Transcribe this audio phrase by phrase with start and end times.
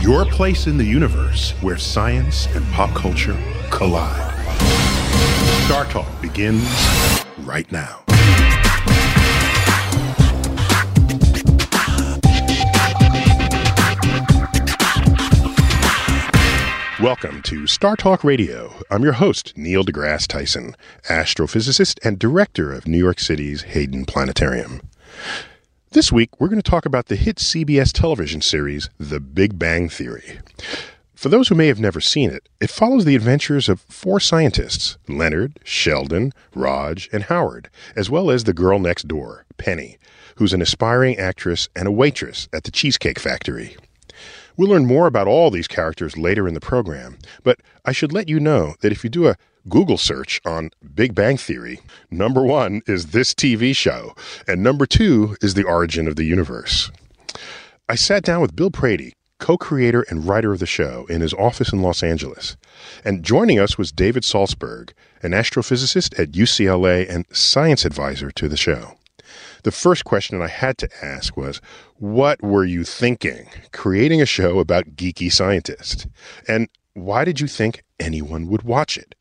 [0.00, 3.36] your place in the universe where science and pop culture
[3.70, 4.34] collide.
[5.66, 6.64] Star Talk begins
[7.40, 8.02] right now.
[17.02, 18.72] Welcome to Star Talk Radio.
[18.90, 20.76] I'm your host, Neil deGrasse Tyson,
[21.08, 24.80] astrophysicist and director of New York City's Hayden Planetarium.
[25.92, 29.88] This week, we're going to talk about the hit CBS television series, The Big Bang
[29.88, 30.38] Theory.
[31.16, 34.98] For those who may have never seen it, it follows the adventures of four scientists
[35.08, 39.98] Leonard, Sheldon, Raj, and Howard, as well as the girl next door, Penny,
[40.36, 43.76] who's an aspiring actress and a waitress at the Cheesecake Factory.
[44.56, 48.28] We'll learn more about all these characters later in the program, but I should let
[48.28, 49.36] you know that if you do a
[49.68, 54.14] Google search on Big Bang Theory, number one is this TV show,
[54.48, 56.90] and number two is the origin of the universe.
[57.88, 61.34] I sat down with Bill Prady, co creator and writer of the show, in his
[61.34, 62.56] office in Los Angeles.
[63.04, 68.56] And joining us was David Saltzberg, an astrophysicist at UCLA and science advisor to the
[68.56, 68.94] show.
[69.64, 71.60] The first question I had to ask was,
[71.96, 76.06] what were you thinking creating a show about geeky scientists?
[76.48, 79.14] And why did you think anyone would watch it?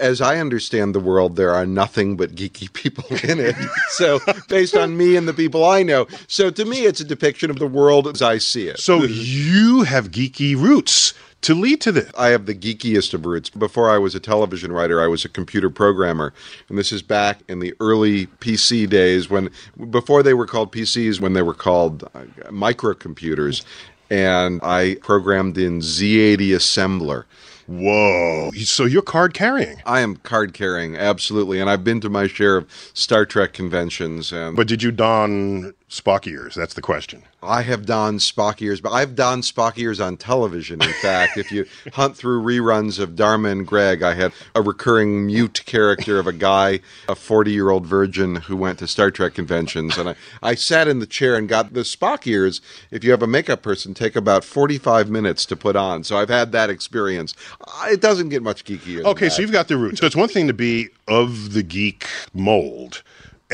[0.00, 3.54] As I understand the world, there are nothing but geeky people in it.
[3.90, 6.06] so, based on me and the people I know.
[6.26, 8.78] So, to me, it's a depiction of the world as I see it.
[8.78, 12.10] So, you have geeky roots to lead to this.
[12.18, 13.48] I have the geekiest of roots.
[13.50, 16.32] Before I was a television writer, I was a computer programmer.
[16.68, 19.50] And this is back in the early PC days when,
[19.90, 23.64] before they were called PCs, when they were called uh, microcomputers.
[24.10, 27.24] And I programmed in Z80 assembler.
[27.70, 28.50] Whoa.
[28.64, 29.80] So you're card carrying.
[29.86, 31.60] I am card carrying, absolutely.
[31.60, 34.32] And I've been to my share of Star Trek conventions.
[34.32, 36.56] And But did you don Spock ears?
[36.56, 37.22] That's the question.
[37.42, 40.82] I have donned Spock ears, but I've donned Spock ears on television.
[40.82, 45.26] In fact, if you hunt through reruns of Dharma and Greg, I had a recurring
[45.26, 49.34] mute character of a guy, a 40 year old virgin who went to Star Trek
[49.34, 49.96] conventions.
[49.96, 52.60] And I, I sat in the chair and got the Spock ears.
[52.90, 56.04] If you have a makeup person, take about 45 minutes to put on.
[56.04, 57.34] So I've had that experience.
[57.66, 59.04] Uh, it doesn't get much geekier.
[59.04, 60.00] Okay, so you've got the roots.
[60.00, 63.02] So it's one thing to be of the geek mold,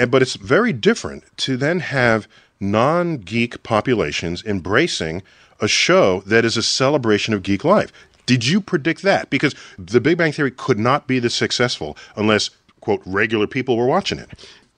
[0.08, 2.28] but it's very different to then have
[2.60, 5.22] non geek populations embracing
[5.60, 7.92] a show that is a celebration of geek life.
[8.26, 9.30] Did you predict that?
[9.30, 12.50] Because the Big Bang Theory could not be this successful unless,
[12.80, 14.28] quote, regular people were watching it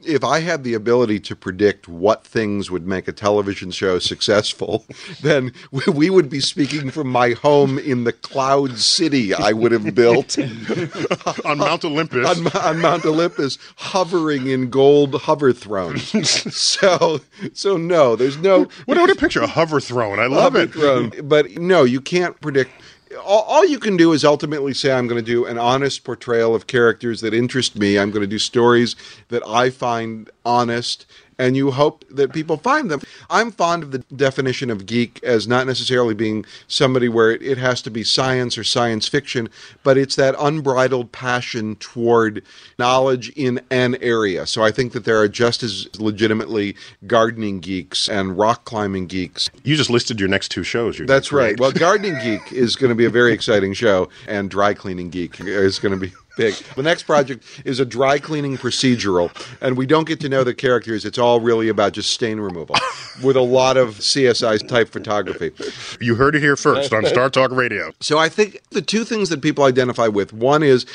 [0.05, 4.87] if I had the ability to predict what things would make a television show successful,
[5.23, 5.53] then
[5.89, 10.39] we would be speaking from my home in the cloud city I would have built
[11.45, 12.39] on Mount Olympus.
[12.39, 16.09] On, on, Mount Olympus, hovering in gold hover thrones.
[16.55, 17.21] so,
[17.53, 18.69] so no, there's no.
[18.85, 19.43] What would a picture?
[19.43, 20.19] A hover throne.
[20.19, 20.73] I love it.
[20.73, 21.13] Throne.
[21.25, 22.71] But no, you can't predict
[23.17, 26.55] all, all, you can do is ultimately say, I'm going to do an honest portrayal
[26.55, 27.99] of characters that interest me.
[27.99, 28.97] I'm going to do stories
[29.29, 31.07] that I find honest
[31.39, 33.01] and you hope that people find them.
[33.31, 37.83] I'm fond of the definition of geek as not necessarily being somebody where it, has
[37.83, 39.49] to be science or science fiction,
[39.83, 42.45] but it's that unbridled passion toward
[42.79, 44.47] knowledge in an area.
[44.47, 46.77] So I think that there are just as legitimately
[47.07, 49.51] gardening geeks and rock climbing geeks.
[49.65, 50.99] You just listed your next two shows.
[51.05, 51.59] That's right.
[51.59, 55.41] Well, Gardening Geek is going to be a very exciting show, and Dry Cleaning Geek
[55.41, 56.55] is going to be big.
[56.77, 59.31] The next project is a dry cleaning procedural,
[59.61, 61.05] and we don't get to know the characters.
[61.05, 62.77] It's all really about just stain removal
[63.23, 65.53] with a lot of CSI type photography.
[66.01, 67.93] You heard it here first on Star Talk Radio.
[68.01, 70.87] So I think the two things that people identify with one is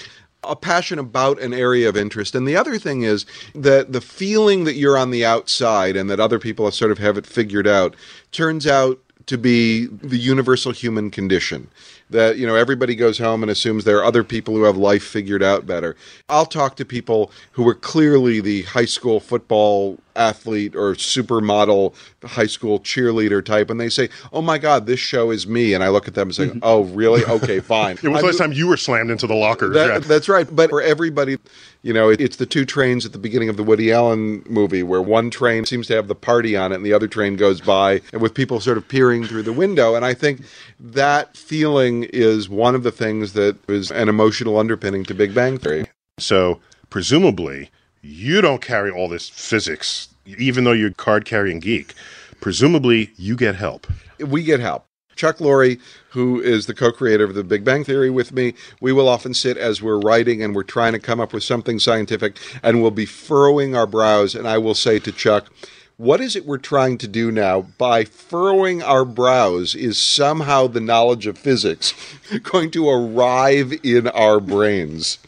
[0.43, 2.35] a passion about an area of interest.
[2.35, 3.25] And the other thing is
[3.55, 7.17] that the feeling that you're on the outside and that other people sort of have
[7.17, 7.95] it figured out
[8.31, 11.69] turns out to be the universal human condition
[12.09, 15.03] that you know everybody goes home and assumes there are other people who have life
[15.03, 15.95] figured out better.
[16.29, 21.93] I'll talk to people who were clearly the high school football athlete or supermodel
[22.23, 25.83] high school cheerleader type and they say oh my god this show is me and
[25.83, 26.59] i look at them and say mm-hmm.
[26.61, 29.73] oh really okay fine It was the last time you were slammed into the lockers.
[29.73, 29.99] that, yeah.
[29.99, 30.47] That's right.
[30.53, 31.37] But for everybody,
[31.81, 34.83] you know, it, it's the two trains at the beginning of the Woody Allen movie
[34.83, 37.61] where one train seems to have the party on it and the other train goes
[37.61, 39.95] by and with people sort of peering through the window.
[39.95, 40.41] And I think
[40.79, 45.57] that feeling is one of the things that is an emotional underpinning to Big Bang
[45.57, 45.87] Theory.
[46.19, 46.59] So
[46.89, 47.69] presumably,
[48.03, 51.93] you don't carry all this physics, even though you're card carrying geek.
[52.41, 53.87] Presumably, you get help.
[54.19, 54.85] we get help.
[55.15, 55.79] Chuck Lorre,
[56.09, 59.57] who is the co-creator of the Big Bang Theory with me, we will often sit
[59.57, 63.05] as we're writing and we're trying to come up with something scientific and we'll be
[63.05, 65.51] furrowing our brows and I will say to Chuck,
[65.97, 70.81] what is it we're trying to do now by furrowing our brows is somehow the
[70.81, 71.93] knowledge of physics
[72.43, 75.19] going to arrive in our brains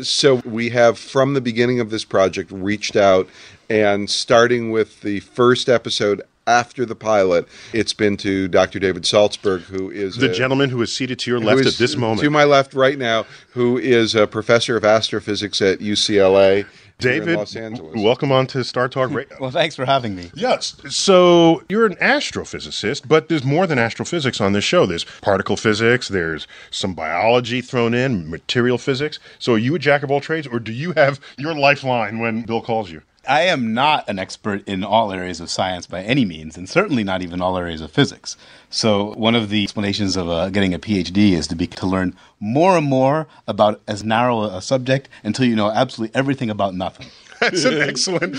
[0.00, 3.28] so we have from the beginning of this project reached out
[3.70, 9.60] and starting with the first episode after the pilot it's been to dr david saltzberg
[9.62, 12.20] who is The a- gentleman who is seated to your left at this moment.
[12.20, 16.66] to my left right now who is a professor of astrophysics at ucla
[17.04, 19.36] David, los angeles welcome on to Star Talk Radio.
[19.40, 20.30] Well, thanks for having me.
[20.34, 20.76] Yes.
[20.88, 24.86] So you're an astrophysicist, but there's more than astrophysics on this show.
[24.86, 29.18] There's particle physics, there's some biology thrown in, material physics.
[29.38, 32.42] So are you a jack of all trades, or do you have your lifeline when
[32.42, 33.02] Bill calls you?
[33.26, 37.04] I am not an expert in all areas of science by any means, and certainly
[37.04, 38.36] not even all areas of physics.
[38.74, 42.16] So, one of the explanations of uh, getting a PhD is to be to learn
[42.40, 47.06] more and more about as narrow a subject until you know absolutely everything about nothing.
[47.40, 48.36] That's an excellent.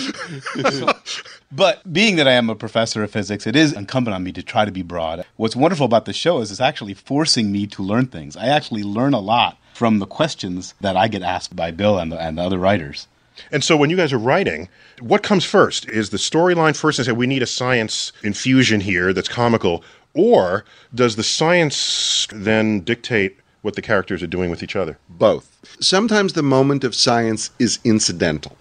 [1.51, 4.43] But being that I am a professor of physics, it is incumbent on me to
[4.43, 5.23] try to be broad.
[5.37, 8.35] What's wonderful about the show is it's actually forcing me to learn things.
[8.35, 12.11] I actually learn a lot from the questions that I get asked by Bill and
[12.11, 13.07] the, and the other writers.
[13.53, 14.67] And so when you guys are writing,
[14.99, 15.87] what comes first?
[15.87, 19.83] Is the storyline first and say we need a science infusion here that's comical,
[20.15, 24.97] or does the science then dictate what the characters are doing with each other?
[25.09, 25.51] both.
[25.79, 28.57] Sometimes the moment of science is incidental.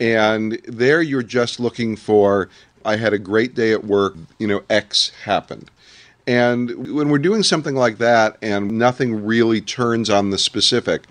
[0.00, 2.48] And there you're just looking for,
[2.84, 5.70] I had a great day at work, you know, X happened.
[6.26, 11.04] And when we're doing something like that and nothing really turns on the specific,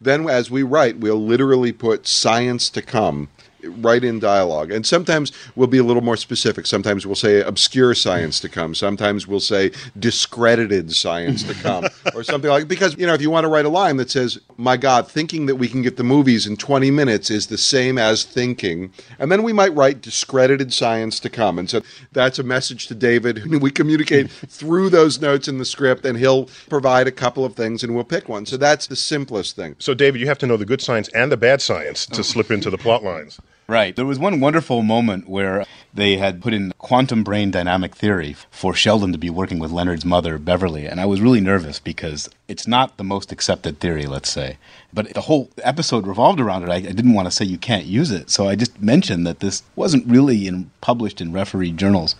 [0.00, 3.28] then as we write, we'll literally put science to come
[3.68, 4.70] right in dialogue.
[4.70, 6.66] And sometimes we'll be a little more specific.
[6.66, 8.74] Sometimes we'll say obscure science to come.
[8.74, 13.30] Sometimes we'll say discredited science to come or something like because you know if you
[13.30, 16.04] want to write a line that says my god thinking that we can get the
[16.04, 20.72] movies in 20 minutes is the same as thinking and then we might write discredited
[20.72, 21.80] science to come and so
[22.12, 26.46] that's a message to David we communicate through those notes in the script and he'll
[26.68, 29.94] provide a couple of things and we'll pick one so that's the simplest thing So,
[29.94, 32.22] David, you have to know the good science and the bad science to oh.
[32.22, 33.40] slip into the plot lines.
[33.68, 33.96] Right.
[33.96, 38.74] There was one wonderful moment where they had put in quantum brain dynamic theory for
[38.74, 40.86] Sheldon to be working with Leonard's mother, Beverly.
[40.86, 44.58] And I was really nervous because it's not the most accepted theory, let's say.
[44.92, 46.68] But the whole episode revolved around it.
[46.68, 48.30] I, I didn't want to say you can't use it.
[48.30, 52.14] So I just mentioned that this wasn't really in, published in referee journals.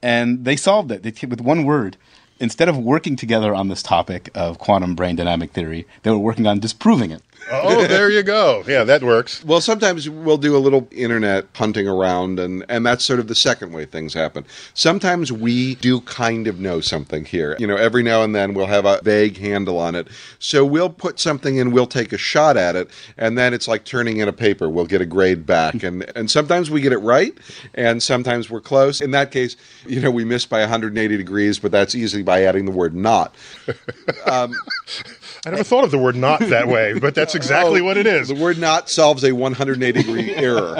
[0.00, 1.96] And they solved it they, with one word.
[2.38, 6.46] Instead of working together on this topic of quantum brain dynamic theory, they were working
[6.46, 7.22] on disproving it.
[7.50, 8.64] Oh, there you go.
[8.66, 9.44] Yeah, that works.
[9.44, 13.34] Well, sometimes we'll do a little internet hunting around, and, and that's sort of the
[13.34, 14.44] second way things happen.
[14.74, 17.56] Sometimes we do kind of know something here.
[17.58, 20.08] You know, every now and then we'll have a vague handle on it.
[20.38, 23.84] So we'll put something in, we'll take a shot at it, and then it's like
[23.84, 24.68] turning in a paper.
[24.68, 25.82] We'll get a grade back.
[25.82, 27.36] And, and sometimes we get it right,
[27.74, 29.00] and sometimes we're close.
[29.00, 32.64] In that case, you know, we missed by 180 degrees, but that's easily by adding
[32.64, 33.34] the word not.
[34.26, 38.06] I never thought of the word not that way, but that's exactly Oh, what it
[38.06, 38.28] is.
[38.28, 40.76] The word not solves a 180 degree error.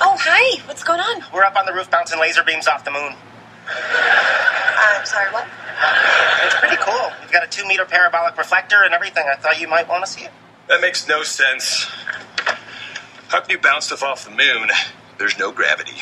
[0.00, 0.60] Oh, hi.
[0.66, 1.22] What's going on?
[1.32, 3.12] We're up on the roof bouncing laser beams off the moon.
[3.66, 5.46] Uh, I'm sorry, what?
[6.44, 7.10] It's pretty cool.
[7.22, 9.24] We've got a two meter parabolic reflector and everything.
[9.30, 10.30] I thought you might want to see it.
[10.68, 11.86] That makes no sense.
[13.28, 14.70] How can you bounce stuff off the moon?
[15.18, 15.92] There's no gravity.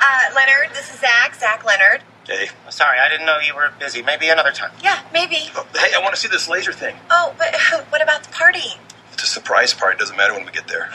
[0.00, 2.02] Uh, Leonard, this is Zach, Zach Leonard.
[2.28, 2.48] Hey.
[2.68, 4.02] Sorry, I didn't know you were busy.
[4.02, 4.70] Maybe another time.
[4.82, 5.38] Yeah, maybe.
[5.56, 6.94] Oh, hey, I want to see this laser thing.
[7.10, 7.54] Oh, but
[7.88, 8.68] what about the party?
[9.14, 9.96] It's a surprise party.
[9.98, 10.90] Doesn't matter when we get there.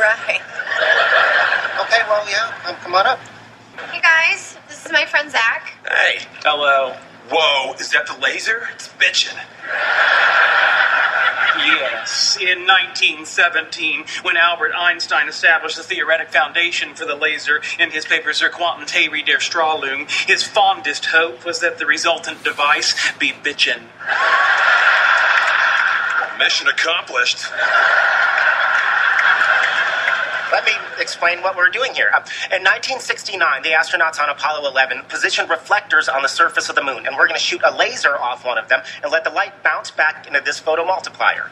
[0.00, 0.40] right.
[1.84, 3.18] Okay, well, yeah, um, come on up.
[3.92, 5.72] Hey guys, this is my friend Zach.
[5.86, 6.20] Hey.
[6.42, 6.96] Hello.
[7.30, 8.68] Whoa, is that the laser?
[8.74, 9.38] It's bitchin'.
[11.56, 18.04] Yes, in 1917, when Albert Einstein established the theoretic foundation for the laser in his
[18.04, 23.84] paper Zur Quantentheorie der Strahlung, his fondest hope was that the resultant device be bitchin'.
[26.38, 27.46] Mission accomplished.
[30.52, 32.10] Let me explain what we're doing here.
[32.14, 32.22] Um,
[32.52, 37.06] in 1969, the astronauts on Apollo 11 positioned reflectors on the surface of the moon,
[37.06, 39.62] and we're going to shoot a laser off one of them and let the light
[39.62, 41.50] bounce back into this photomultiplier.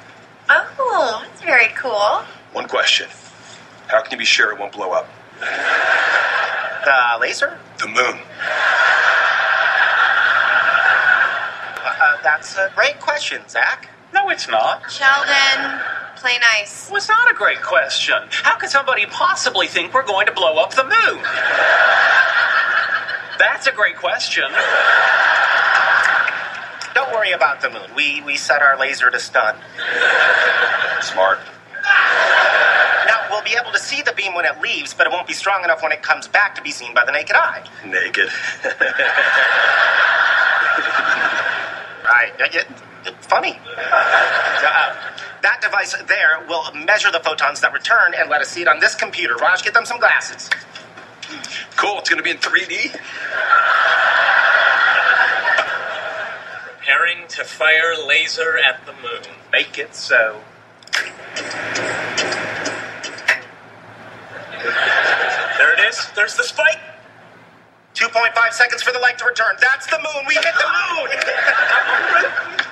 [0.49, 2.23] Oh, that's very cool.
[2.53, 3.09] One question.
[3.89, 5.09] How can you be sure it won't blow up?
[5.41, 7.59] The laser?
[7.79, 8.19] The moon.
[11.85, 13.89] Uh, uh, that's a great question, Zach.
[14.13, 14.91] No, it's not.
[14.91, 15.81] Sheldon,
[16.23, 16.88] play nice.
[16.88, 18.14] Well, it's not a great question.
[18.31, 21.21] How could somebody possibly think we're going to blow up the moon?
[23.38, 24.45] That's a great question.
[26.95, 27.91] Don't worry about the moon.
[27.97, 29.57] We, we set our laser to stun.
[31.00, 31.41] Smart.
[33.07, 35.35] Now, we'll be able to see the beam when it leaves, but it won't be
[35.35, 37.64] strong enough when it comes back to be seen by the naked eye.
[37.85, 38.29] Naked.
[42.05, 42.33] Right.
[43.06, 43.59] It, it's funny.
[43.76, 44.94] Uh,
[45.42, 48.80] that device there will measure the photons that return and let us see it on
[48.80, 49.37] this computer.
[49.37, 50.50] Raj, get them some glasses.
[51.76, 51.99] cool.
[51.99, 52.97] It's gonna be in 3D.
[56.66, 59.23] Preparing to fire laser at the moon.
[59.52, 60.40] Make it so.
[65.59, 66.09] There it is.
[66.16, 66.78] There's the spike.
[67.94, 69.56] 2.5 seconds for the light to return.
[69.61, 70.25] That's the moon.
[70.26, 72.62] We hit the moon.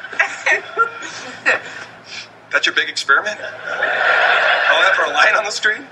[2.53, 3.39] That's your big experiment?
[3.41, 5.87] All that for a line on the screen?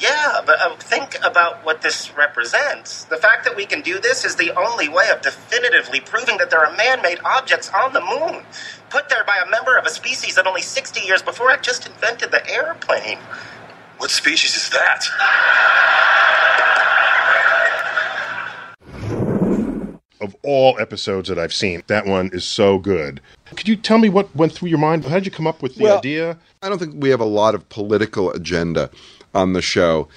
[0.00, 3.04] yeah, but um, think about what this represents.
[3.04, 6.50] The fact that we can do this is the only way of definitively proving that
[6.50, 8.42] there are man made objects on the moon,
[8.90, 11.86] put there by a member of a species that only 60 years before it just
[11.86, 13.18] invented the airplane.
[13.98, 15.06] What species is that?
[20.20, 23.20] Of all episodes that I've seen, that one is so good.
[23.54, 25.04] Could you tell me what went through your mind?
[25.04, 26.38] How did you come up with the Well, idea?
[26.62, 28.90] I don't think we have a lot of political agenda
[29.34, 30.08] on the show.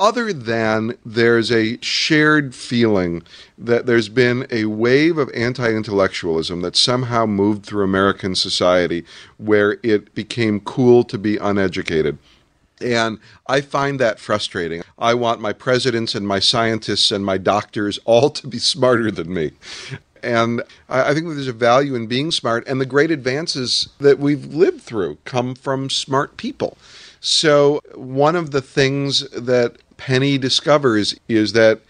[0.00, 3.22] Other than there's a shared feeling
[3.56, 9.04] that there's been a wave of anti intellectualism that somehow moved through American society
[9.36, 12.18] where it became cool to be uneducated.
[12.80, 14.82] And I find that frustrating.
[14.98, 19.32] I want my presidents and my scientists and my doctors all to be smarter than
[19.32, 19.52] me.
[20.24, 24.18] And I I think there's a value in being smart, and the great advances that
[24.18, 26.76] we've lived through come from smart people.
[27.20, 31.80] So, one of the things that Penny discovers is that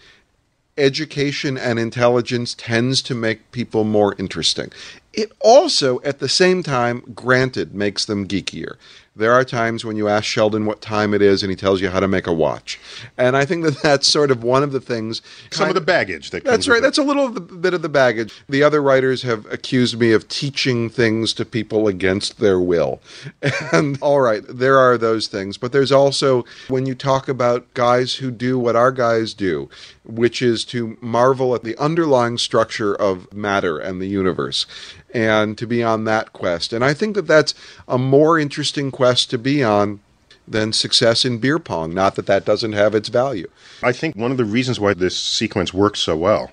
[0.77, 4.71] education and intelligence tends to make people more interesting.
[5.13, 8.75] It also, at the same time, granted, makes them geekier.
[9.17, 11.89] There are times when you ask Sheldon what time it is and he tells you
[11.89, 12.77] how to make a watch.
[13.17, 15.21] And I think that that's sort of one of the things.
[15.51, 16.81] Some of the baggage that That's right.
[16.81, 18.33] That's a little bit of the baggage.
[18.49, 23.01] The other writers have accused me of teaching things to people against their will.
[23.71, 25.57] And all right, there are those things.
[25.57, 29.69] But there's also when you talk about guys who do what our guys do,
[30.05, 34.65] which is to marvel at the underlying structure of matter and the universe
[35.13, 36.73] and to be on that quest.
[36.73, 37.53] And I think that that's
[37.87, 39.99] a more interesting quest to be on
[40.47, 41.93] than success in beer pong.
[41.93, 43.49] Not that that doesn't have its value.
[43.81, 46.51] I think one of the reasons why this sequence works so well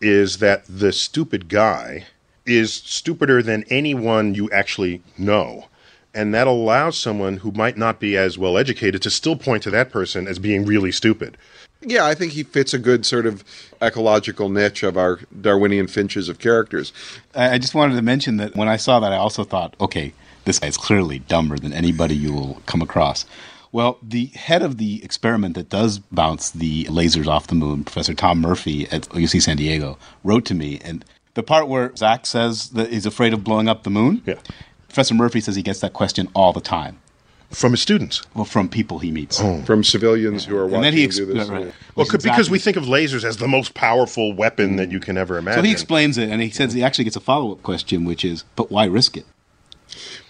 [0.00, 2.06] is that the stupid guy
[2.44, 5.66] is stupider than anyone you actually know.
[6.12, 9.70] And that allows someone who might not be as well educated to still point to
[9.70, 11.36] that person as being really stupid.
[11.86, 13.44] Yeah, I think he fits a good sort of
[13.82, 16.92] ecological niche of our Darwinian finches of characters.
[17.34, 20.12] I I just wanted to mention that when I saw that, I also thought, okay,
[20.44, 23.24] this guy's clearly dumber than anybody you will come across.
[23.72, 28.14] Well, the head of the experiment that does bounce the lasers off the moon, Professor
[28.14, 32.70] Tom Murphy at UC San Diego, wrote to me, and the part where Zach says
[32.70, 34.36] that he's afraid of blowing up the moon, Yeah.
[34.86, 37.00] Professor Murphy says he gets that question all the time.
[37.54, 38.22] From his students.
[38.34, 39.40] Well, from people he meets.
[39.40, 39.62] Oh.
[39.62, 41.48] From civilians who are watching and then he him do this.
[41.48, 41.72] right.
[41.94, 45.00] Well, Which c- because we think of lasers as the most powerful weapon that you
[45.00, 45.62] can ever imagine.
[45.62, 48.24] So he explains it, and he says he actually gets a follow up question, which
[48.24, 49.26] is, "But why risk it?"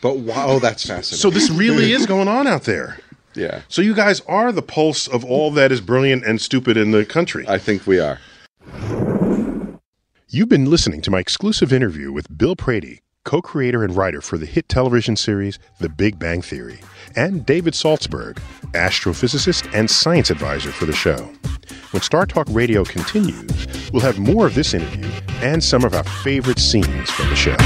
[0.00, 1.18] But wow, oh, that's fascinating.
[1.18, 2.98] So this really is going on out there.
[3.36, 3.62] Yeah.
[3.68, 7.04] So you guys are the pulse of all that is brilliant and stupid in the
[7.04, 7.44] country.
[7.48, 8.20] I think we are.
[10.28, 14.38] You've been listening to my exclusive interview with Bill Prady, co creator and writer for
[14.38, 16.80] the hit television series The Big Bang Theory,
[17.16, 18.38] and David Saltzberg,
[18.72, 21.30] astrophysicist and science advisor for the show.
[21.90, 26.04] When Star Talk Radio continues, we'll have more of this interview and some of our
[26.04, 27.56] favorite scenes from the show.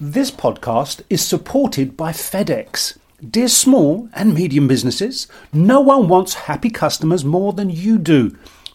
[0.00, 2.98] This podcast is supported by FedEx.
[3.28, 8.36] Dear small and medium businesses, no one wants happy customers more than you do.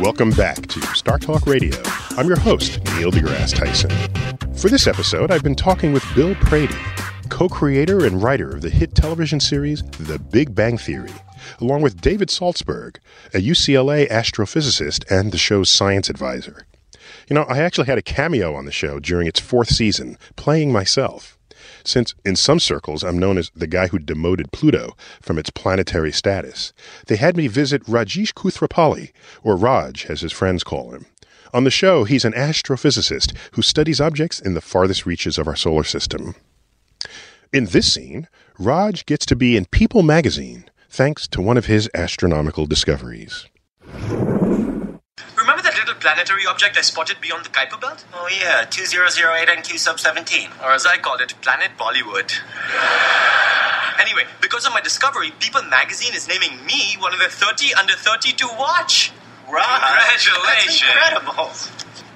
[0.00, 1.76] Welcome back to Star Talk Radio.
[2.16, 3.90] I'm your host, Neil deGrasse Tyson.
[4.54, 6.74] For this episode, I've been talking with Bill Prady,
[7.28, 11.12] co creator and writer of the hit television series The Big Bang Theory,
[11.60, 12.96] along with David Saltzberg,
[13.34, 16.64] a UCLA astrophysicist and the show's science advisor.
[17.28, 20.72] You know, I actually had a cameo on the show during its fourth season, playing
[20.72, 21.36] myself.
[21.84, 26.12] Since in some circles I'm known as the guy who demoted Pluto from its planetary
[26.12, 26.72] status,
[27.06, 29.12] they had me visit Rajesh Koothrappali,
[29.42, 31.06] or Raj as his friends call him.
[31.52, 35.56] On the show, he's an astrophysicist who studies objects in the farthest reaches of our
[35.56, 36.34] solar system.
[37.52, 41.90] In this scene, Raj gets to be in People magazine thanks to one of his
[41.94, 43.46] astronomical discoveries.
[46.00, 48.04] Remember that little planetary object I spotted beyond the Kuiper Belt?
[48.14, 50.50] Oh, yeah, 2008 NQ sub 17.
[50.62, 52.32] Or as I call it, Planet Bollywood.
[54.00, 57.94] anyway, because of my discovery, People magazine is naming me one of the 30 under
[57.94, 59.12] 30 to watch.
[59.44, 60.36] Congratulations.
[60.46, 61.50] That's incredible.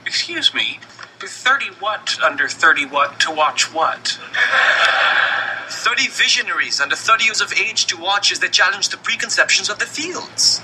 [0.07, 0.79] Excuse me.
[1.21, 4.19] 30 what under 30 what to watch what?
[5.69, 9.79] 30 visionaries under 30 years of age to watch as they challenge the preconceptions of
[9.79, 10.61] the fields.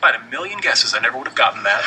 [0.00, 1.84] If I had a million guesses, I never would have gotten that.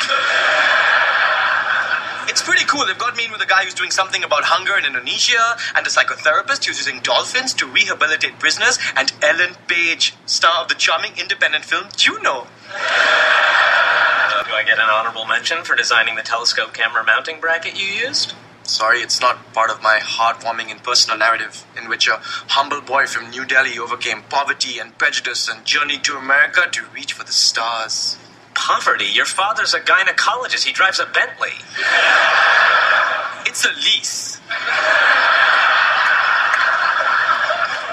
[2.30, 2.86] It's pretty cool.
[2.86, 5.84] They've got me in with a guy who's doing something about hunger in Indonesia, and
[5.84, 11.18] a psychotherapist who's using dolphins to rehabilitate prisoners, and Ellen Page, star of the charming
[11.18, 12.46] independent film Juno.
[14.46, 18.34] Do I get an honorable mention for designing the telescope camera mounting bracket you used?
[18.66, 23.06] Sorry, it's not part of my heartwarming and personal narrative in which a humble boy
[23.06, 27.32] from New Delhi overcame poverty and prejudice and journeyed to America to reach for the
[27.32, 28.16] stars.
[28.54, 29.04] Poverty?
[29.04, 30.64] Your father's a gynecologist.
[30.64, 31.52] He drives a Bentley.
[33.44, 34.40] It's a lease.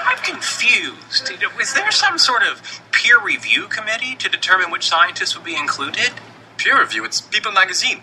[0.06, 1.30] I'm confused.
[1.60, 6.12] Is there some sort of peer review committee to determine which scientists would be included?
[6.56, 8.00] Peer review, it's People magazine.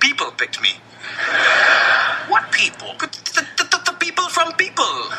[0.00, 0.80] People picked me.
[2.28, 2.94] What people?
[2.98, 4.84] The, the, the, the people from People.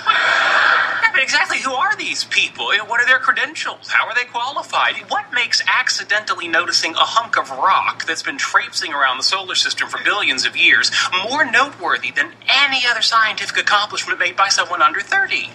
[1.02, 2.66] Yeah, but exactly who are these people?
[2.86, 3.88] What are their credentials?
[3.90, 4.96] How are they qualified?
[5.08, 9.88] What makes accidentally noticing a hunk of rock that's been traipsing around the solar system
[9.88, 10.92] for billions of years
[11.30, 15.50] more noteworthy than any other scientific accomplishment made by someone under 30?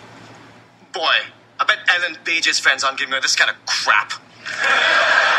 [0.93, 1.15] Boy,
[1.61, 4.13] I bet Ellen Page's friends aren't giving her this kind of crap.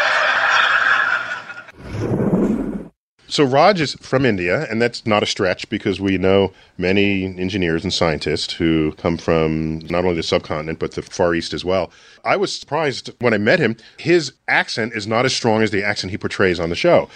[3.36, 7.84] So Raj is from India, and that's not a stretch because we know many engineers
[7.84, 11.92] and scientists who come from not only the subcontinent but the Far East as well.
[12.24, 13.76] I was surprised when I met him.
[14.00, 17.10] His accent is not as strong as the accent he portrays on the show.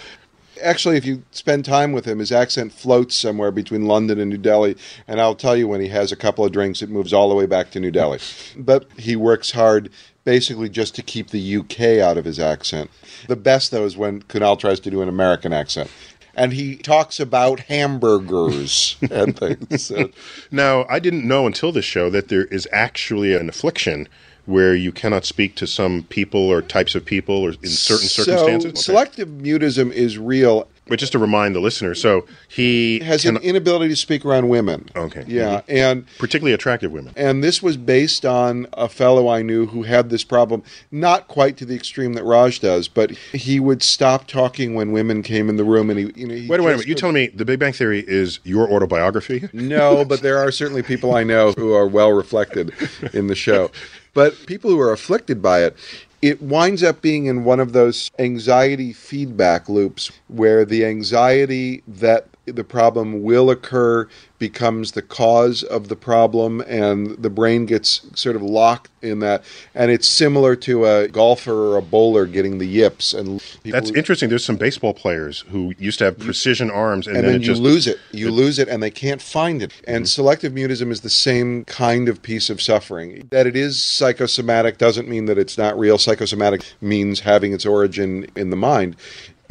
[0.62, 4.36] Actually, if you spend time with him, his accent floats somewhere between London and New
[4.36, 4.76] Delhi.
[5.08, 7.34] And I'll tell you, when he has a couple of drinks, it moves all the
[7.34, 8.18] way back to New Delhi.
[8.58, 9.88] But he works hard
[10.24, 12.90] basically just to keep the UK out of his accent.
[13.28, 15.90] The best, though, is when Kunal tries to do an American accent.
[16.34, 19.86] And he talks about hamburgers and things.
[19.86, 20.10] So-
[20.50, 24.08] Now, I didn't know until this show that there is actually an affliction
[24.46, 28.84] where you cannot speak to some people or types of people or in certain circumstances.
[28.84, 30.66] So, selective mutism is real.
[30.90, 34.88] But just to remind the listener, so he has an inability to speak around women.
[34.96, 35.22] Okay.
[35.28, 35.62] Yeah, Mhm.
[35.68, 37.12] and particularly attractive women.
[37.16, 41.56] And this was based on a fellow I knew who had this problem, not quite
[41.58, 45.54] to the extreme that Raj does, but he would stop talking when women came in
[45.56, 46.88] the room, and he, you know, he Wait, a- wait a minute.
[46.88, 49.48] You telling me The Big Bang Theory is your autobiography?
[49.52, 52.72] No, but there are certainly people I know who are well reflected
[53.12, 53.70] in the show.
[54.12, 55.76] But people who are afflicted by it,
[56.22, 62.26] it winds up being in one of those anxiety feedback loops where the anxiety that
[62.56, 64.08] the problem will occur
[64.38, 69.44] becomes the cause of the problem and the brain gets sort of locked in that
[69.74, 73.90] and it's similar to a golfer or a bowler getting the yips and people That's
[73.96, 74.28] interesting.
[74.28, 77.44] There's some baseball players who used to have precision arms, and, and, then, then, it
[77.44, 77.98] you just lose it.
[78.12, 79.72] You lose it, and they can't find it.
[79.86, 80.06] And mm-hmm.
[80.06, 83.28] selective mutism is the same kind of piece of suffering.
[83.30, 85.98] That it is psychosomatic doesn't mean that it's not real.
[85.98, 88.96] Psychosomatic means having its origin in the mind.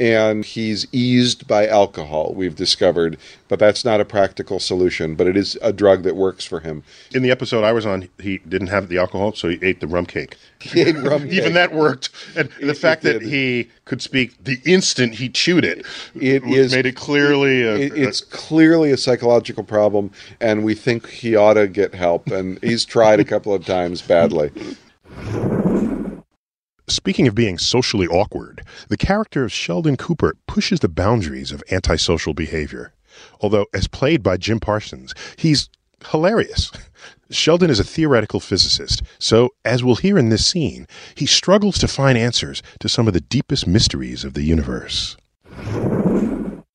[0.00, 5.14] And he's eased by alcohol, we've discovered, but that's not a practical solution.
[5.14, 6.82] But it is a drug that works for him.
[7.12, 9.86] In the episode I was on, he didn't have the alcohol, so he ate the
[9.86, 10.36] rum cake.
[10.60, 11.32] He ate rum cake.
[11.34, 12.08] Even that worked.
[12.34, 15.84] And the fact that he could speak the instant he chewed it,
[16.14, 17.62] It is made it clearly.
[17.62, 20.10] A, it- it's clearly a psychological problem,
[20.40, 22.26] and we think he ought to get help.
[22.28, 24.50] And he's tried a couple of times badly.
[26.90, 32.34] Speaking of being socially awkward, the character of Sheldon Cooper pushes the boundaries of antisocial
[32.34, 32.92] behavior.
[33.40, 35.70] Although, as played by Jim Parsons, he's
[36.10, 36.72] hilarious.
[37.30, 41.86] Sheldon is a theoretical physicist, so, as we'll hear in this scene, he struggles to
[41.86, 45.16] find answers to some of the deepest mysteries of the universe.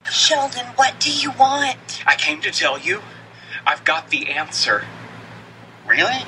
[0.10, 2.04] Sheldon, what do you want?
[2.08, 3.02] I came to tell you,
[3.68, 4.86] I've got the answer.
[5.86, 6.24] Really?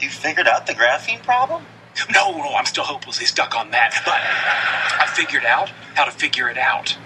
[0.00, 1.64] You figured out the graphene problem?
[2.10, 4.20] No, no, I'm still hopelessly stuck on that, but
[5.02, 6.96] I figured out how to figure it out.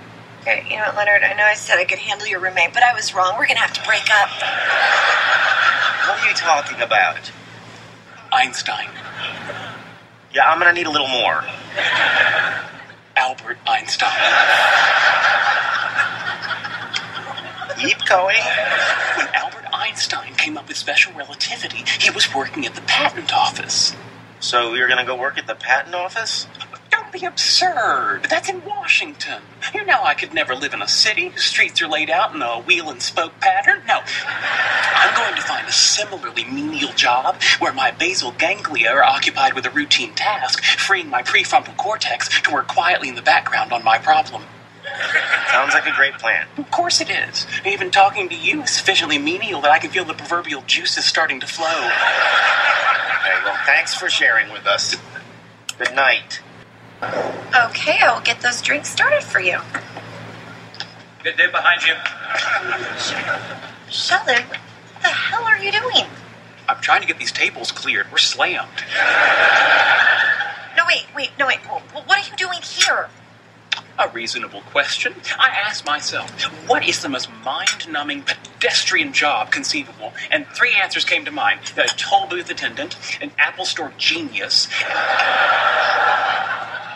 [0.42, 1.22] Okay, you know what, Leonard?
[1.22, 3.34] I know I said I could handle your roommate, but I was wrong.
[3.38, 4.30] We're gonna have to break up.
[6.08, 7.30] What are you talking about?
[8.32, 8.88] Einstein.
[10.34, 11.44] Yeah, I'm gonna need a little more.
[13.16, 14.10] Albert Einstein.
[17.78, 18.40] Keep going.
[19.16, 23.94] When Albert Einstein came up with special relativity, he was working at the patent office.
[24.40, 26.46] So you're gonna go work at the patent office?
[26.90, 28.26] Don't be absurd.
[28.28, 29.42] That's in Washington.
[29.74, 32.42] You know I could never live in a city whose streets are laid out in
[32.42, 33.82] a wheel and spoke pattern.
[33.86, 34.00] No.
[34.24, 39.66] I'm going to find a similarly menial job where my basal ganglia are occupied with
[39.66, 43.98] a routine task, freeing my prefrontal cortex to work quietly in the background on my
[43.98, 44.42] problem.
[45.50, 46.46] Sounds like a great plan.
[46.56, 47.46] Of course it is.
[47.64, 51.40] Even talking to you is sufficiently menial that I can feel the proverbial juices starting
[51.40, 51.90] to flow.
[53.30, 54.96] Okay, well, thanks for sharing with us.
[55.78, 56.40] Good night.
[57.00, 59.58] Okay, I will get those drinks started for you.
[61.22, 61.94] Good day behind you.
[63.88, 66.06] Sheldon, what the hell are you doing?
[66.68, 68.06] I'm trying to get these tables cleared.
[68.10, 68.68] We're slammed.
[70.76, 71.60] No, wait, wait, no, wait.
[71.60, 73.08] What are you doing here?
[73.98, 75.14] A reasonable question.
[75.38, 76.30] I asked myself,
[76.68, 80.14] what is the most mind numbing pedestrian job conceivable?
[80.30, 84.68] And three answers came to mind a toll booth attendant, an Apple Store genius,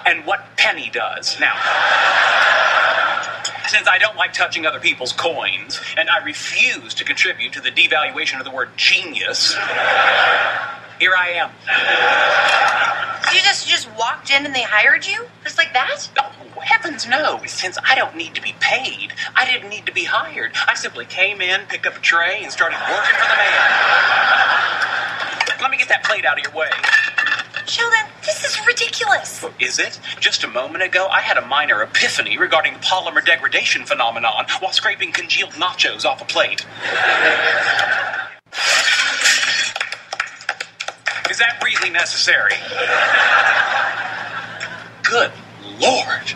[0.06, 1.38] and what Penny does.
[1.38, 1.54] Now,
[3.68, 7.70] since I don't like touching other people's coins, and I refuse to contribute to the
[7.70, 9.54] devaluation of the word genius,
[10.98, 11.50] here I am.
[13.34, 15.26] You just you just walked in and they hired you?
[15.42, 16.08] Just like that?
[16.56, 17.40] Oh, heavens no.
[17.46, 20.52] Since I don't need to be paid, I didn't need to be hired.
[20.68, 23.60] I simply came in, picked up a tray, and started working for the man.
[25.60, 26.70] Let me get that plate out of your way.
[27.66, 29.42] Sheldon, this is ridiculous.
[29.42, 29.98] Oh, is it?
[30.20, 34.72] Just a moment ago, I had a minor epiphany regarding the polymer degradation phenomenon while
[34.72, 36.66] scraping congealed nachos off a plate.
[41.30, 42.54] Is that really necessary?
[45.02, 45.32] Good
[45.80, 46.34] Lord.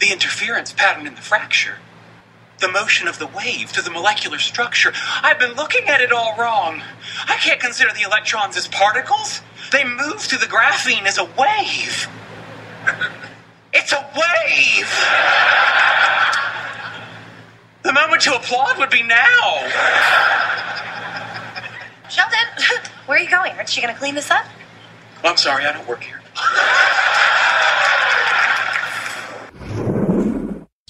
[0.00, 1.78] The interference pattern in the fracture.
[2.58, 4.92] The motion of the wave through the molecular structure.
[5.22, 6.82] I've been looking at it all wrong.
[7.26, 9.40] I can't consider the electrons as particles.
[9.72, 12.08] They move through the graphene as a wave.
[13.72, 14.88] It's a wave!
[17.82, 19.68] The moment to applaud would be now.
[22.08, 22.38] Sheldon,
[23.06, 23.52] where are you going?
[23.52, 24.46] Aren't you going to clean this up?
[25.24, 26.20] I'm sorry, I don't work here.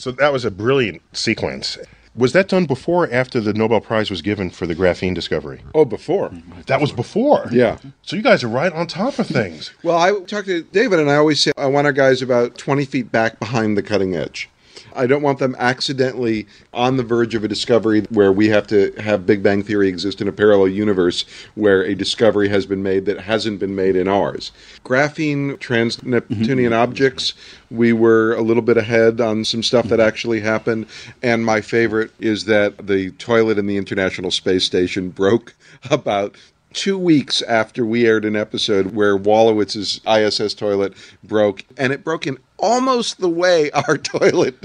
[0.04, 1.78] So that was a brilliant sequence.
[2.14, 5.62] Was that done before or after the Nobel Prize was given for the graphene discovery?
[5.74, 6.28] Oh, before.
[6.28, 6.60] Mm-hmm.
[6.66, 7.48] That was before.
[7.50, 7.78] Yeah.
[8.02, 9.72] So you guys are right on top of things.
[9.82, 12.84] Well, I talk to David, and I always say I want our guys about 20
[12.84, 14.50] feet back behind the cutting edge.
[14.94, 18.92] I don't want them accidentally on the verge of a discovery where we have to
[18.98, 23.06] have Big Bang Theory exist in a parallel universe where a discovery has been made
[23.06, 24.52] that hasn't been made in ours.
[24.84, 26.82] Graphene trans Neptunian mm-hmm.
[26.82, 27.34] objects,
[27.70, 30.86] we were a little bit ahead on some stuff that actually happened.
[31.22, 35.54] And my favorite is that the toilet in the International Space Station broke
[35.90, 36.36] about
[36.74, 42.26] two weeks after we aired an episode where Wolowitz's ISS toilet broke, and it broke
[42.26, 44.56] in almost the way our toilet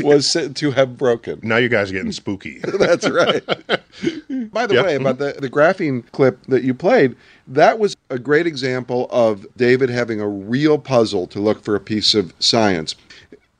[0.00, 1.40] was said to have broken.
[1.42, 2.58] Now you guys are getting spooky.
[2.78, 3.44] That's right.
[3.46, 4.84] By the Yep.
[4.84, 5.40] way, about mm-hmm.
[5.40, 7.16] the, the graphene clip that you played,
[7.48, 11.80] that was a great example of David having a real puzzle to look for a
[11.80, 12.94] piece of science.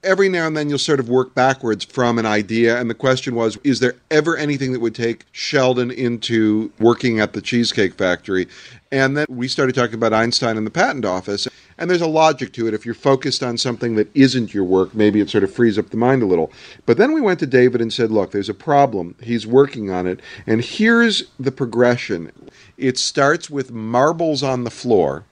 [0.05, 3.35] Every now and then you'll sort of work backwards from an idea, and the question
[3.35, 8.47] was is there ever anything that would take Sheldon into working at the Cheesecake Factory?
[8.93, 11.49] And then we started talking about Einstein and the patent office.
[11.79, 12.75] And there's a logic to it.
[12.75, 15.91] If you're focused on something that isn't your work, maybe it sort of frees up
[15.91, 16.51] the mind a little.
[16.87, 19.15] But then we went to David and said, look, there's a problem.
[19.21, 20.21] He's working on it.
[20.47, 22.33] And here's the progression
[22.79, 25.25] it starts with marbles on the floor,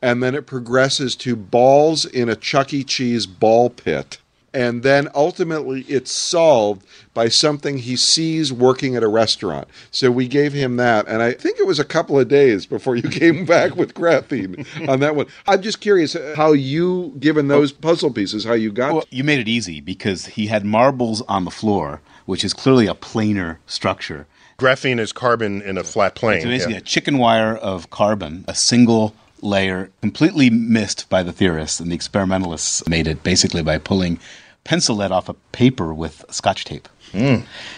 [0.00, 2.84] and then it progresses to balls in a Chuck E.
[2.84, 4.18] Cheese ball pit.
[4.52, 6.84] And then ultimately it's solved
[7.14, 9.68] by something he sees working at a restaurant.
[9.90, 11.06] So we gave him that.
[11.06, 14.66] And I think it was a couple of days before you came back with graphene
[14.88, 15.26] on that one.
[15.46, 19.22] I'm just curious uh, how you, given those puzzle pieces, how you got Well, you
[19.22, 23.58] made it easy because he had marbles on the floor, which is clearly a planar
[23.66, 24.26] structure.
[24.58, 26.38] Graphene is carbon in a flat plane.
[26.38, 26.80] It's basically, yeah.
[26.80, 31.94] a chicken wire of carbon, a single layer, completely missed by the theorists, and the
[31.94, 34.18] experimentalists made it basically by pulling
[34.64, 36.88] pencil lead off a paper with scotch tape.
[37.12, 37.36] Hmm.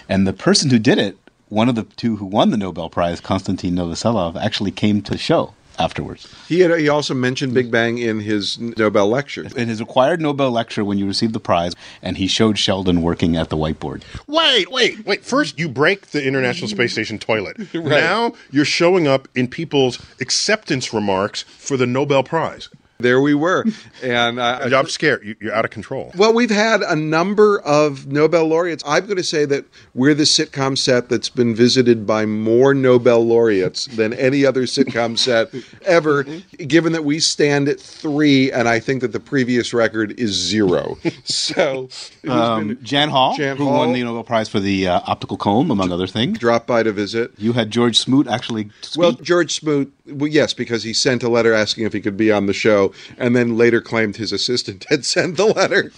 [0.09, 1.17] And the person who did it,
[1.49, 5.19] one of the two who won the Nobel Prize, Konstantin Novoselov, actually came to the
[5.19, 6.33] show afterwards.
[6.49, 9.47] He had, he also mentioned Big Bang in his Nobel lecture.
[9.57, 13.37] In his required Nobel lecture, when you received the prize, and he showed Sheldon working
[13.37, 14.03] at the whiteboard.
[14.27, 15.25] Wait, wait, wait.
[15.25, 17.57] First, you break the International Space Station toilet.
[17.93, 22.69] Now you're showing up in people's acceptance remarks for the Nobel Prize.
[23.03, 23.65] There we were,
[24.03, 25.25] and I, I'm scared.
[25.25, 26.13] You- You're out of control.
[26.17, 28.83] Well, we've had a number of Nobel laureates.
[28.87, 33.25] I'm going to say that we're the sitcom set that's been visited by more Nobel
[33.27, 35.51] laureates than any other sitcom set
[35.85, 36.25] ever,
[36.67, 40.97] given that we stand at three, and I think that the previous record is zero.
[41.25, 41.89] So,
[42.23, 43.79] who's Um, been- Jan Hall, Jan who Hall.
[43.79, 46.39] won the Nobel Prize for the uh, optical comb, among other things.
[46.39, 47.33] dropped by to visit.
[47.39, 48.99] You had George Smoot actually speak.
[49.01, 52.31] Well, George Smoot, well, yes, because he sent a letter asking if he could be
[52.31, 55.93] on the show, and then later claimed his assistant had sent the letter.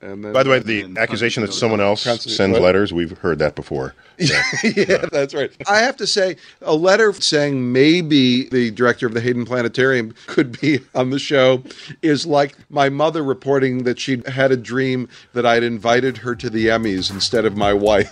[0.00, 2.62] And then, By the way, the accusation that someone else Constantine- sends what?
[2.62, 3.94] letters, we've heard that before.
[4.18, 4.34] So,
[4.74, 5.50] yeah, that's right.
[5.68, 10.58] I have to say, a letter saying maybe the director of the Hayden Planetarium could
[10.58, 11.62] be on the show
[12.00, 16.48] is like my mother reporting that she'd had a dream that I'd invited her to
[16.48, 18.10] the Emmys instead of my wife.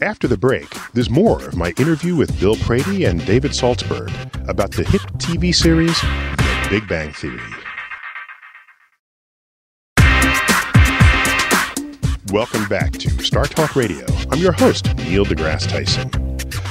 [0.00, 4.08] After the break, there's more of my interview with Bill Prady and David Saltzberg
[4.48, 7.40] about the hit TV series The Big Bang Theory.
[12.30, 14.06] Welcome back to Star Talk Radio.
[14.30, 16.08] I'm your host, Neil deGrasse Tyson.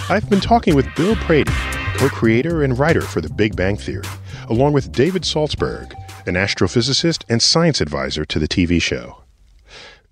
[0.10, 1.52] I've been talking with Bill Prady,
[1.98, 4.08] co creator and writer for The Big Bang Theory,
[4.48, 5.92] along with David Saltzberg,
[6.28, 9.24] an astrophysicist and science advisor to the TV show.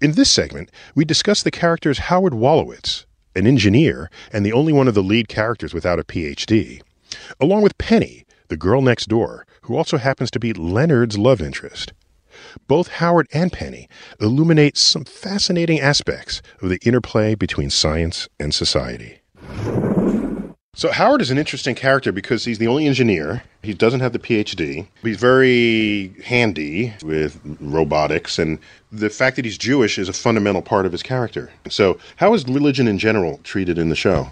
[0.01, 3.04] In this segment, we discuss the characters Howard Wolowitz,
[3.35, 6.81] an engineer and the only one of the lead characters without a PhD,
[7.39, 11.93] along with Penny, the girl next door, who also happens to be Leonard's love interest.
[12.67, 13.87] Both Howard and Penny
[14.19, 19.21] illuminate some fascinating aspects of the interplay between science and society.
[20.77, 23.43] So Howard is an interesting character because he's the only engineer.
[23.63, 24.85] He doesn't have the PhD.
[25.01, 28.59] He's very handy with robotics, and
[28.91, 31.49] the fact that he's Jewish is a fundamental part of his character.
[31.69, 34.29] So, how is religion in general treated in the show?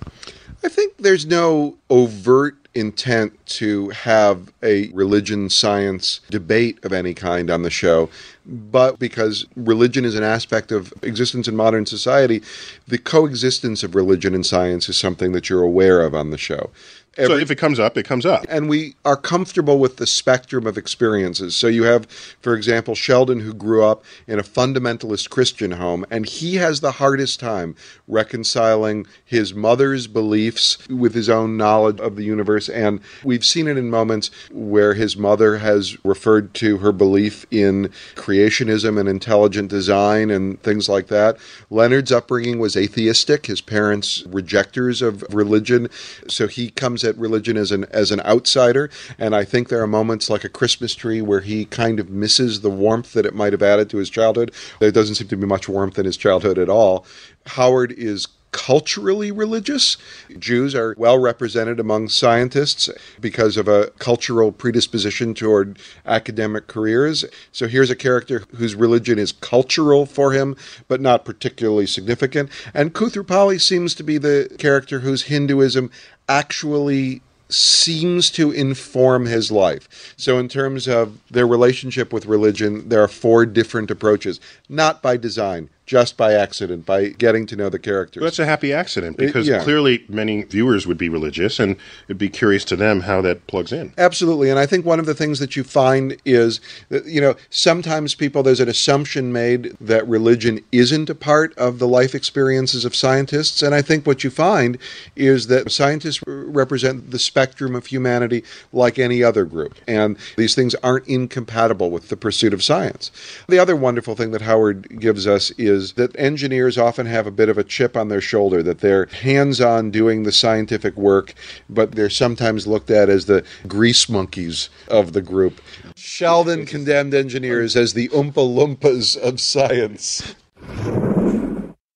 [0.65, 7.49] I think there's no overt intent to have a religion science debate of any kind
[7.49, 8.09] on the show.
[8.45, 12.41] But because religion is an aspect of existence in modern society,
[12.87, 16.69] the coexistence of religion and science is something that you're aware of on the show.
[17.15, 18.45] So if it comes up, it comes up.
[18.49, 21.55] And we are comfortable with the spectrum of experiences.
[21.55, 22.07] So you have,
[22.41, 26.93] for example, Sheldon, who grew up in a fundamentalist Christian home, and he has the
[26.93, 27.75] hardest time
[28.07, 32.67] reconciling his mother's beliefs with his own knowledge of the universe.
[32.67, 37.89] And we've seen it in moments where his mother has referred to her belief in
[38.15, 41.37] creationism and intelligent design and things like that.
[41.69, 45.89] Leonard's upbringing was atheistic, his parents rejectors of religion.
[46.27, 49.87] So he comes at religion as an as an outsider, and I think there are
[49.87, 53.53] moments like a Christmas tree where he kind of misses the warmth that it might
[53.53, 54.51] have added to his childhood.
[54.79, 57.05] There doesn't seem to be much warmth in his childhood at all.
[57.45, 59.97] Howard is culturally religious.
[60.39, 62.89] Jews are well represented among scientists
[63.19, 67.25] because of a cultural predisposition toward academic careers.
[67.51, 70.55] So here's a character whose religion is cultural for him,
[70.87, 72.49] but not particularly significant.
[72.73, 75.91] And Koothrappali seems to be the character whose Hinduism
[76.27, 80.13] actually seems to inform his life.
[80.17, 85.17] So, in terms of their relationship with religion, there are four different approaches, not by
[85.17, 88.21] design, just by accident, by getting to know the characters.
[88.21, 89.63] Well, that's a happy accident because yeah.
[89.63, 91.75] clearly many viewers would be religious and
[92.07, 93.93] it'd be curious to them how that plugs in.
[93.97, 94.49] Absolutely.
[94.49, 98.15] And I think one of the things that you find is that, you know, sometimes
[98.15, 102.95] people, there's an assumption made that religion isn't a part of the life experiences of
[102.95, 103.61] scientists.
[103.61, 104.77] And I think what you find
[105.17, 109.75] is that scientists represent the spectrum of humanity like any other group.
[109.85, 113.11] And these things aren't incompatible with the pursuit of science.
[113.49, 117.49] The other wonderful thing that Howard gives us is that engineers often have a bit
[117.49, 121.33] of a chip on their shoulder, that they're hands on doing the scientific work,
[121.69, 125.61] but they're sometimes looked at as the grease monkeys of the group.
[125.95, 130.35] Sheldon condemned engineers as the Oompa Loompas of science.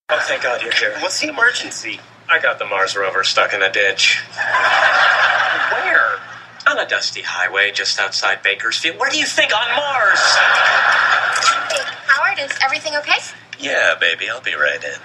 [0.09, 0.95] Oh, thank God you're here.
[0.99, 1.99] What's the emergency?
[2.29, 4.21] I got the Mars rover stuck in a ditch.
[5.71, 6.19] Where?
[6.69, 8.99] On a dusty highway just outside Bakersfield.
[8.99, 9.53] Where do you think?
[9.53, 10.19] On Mars!
[11.71, 13.19] Hey, Howard, is everything okay?
[13.59, 14.99] Yeah, baby, I'll be right in.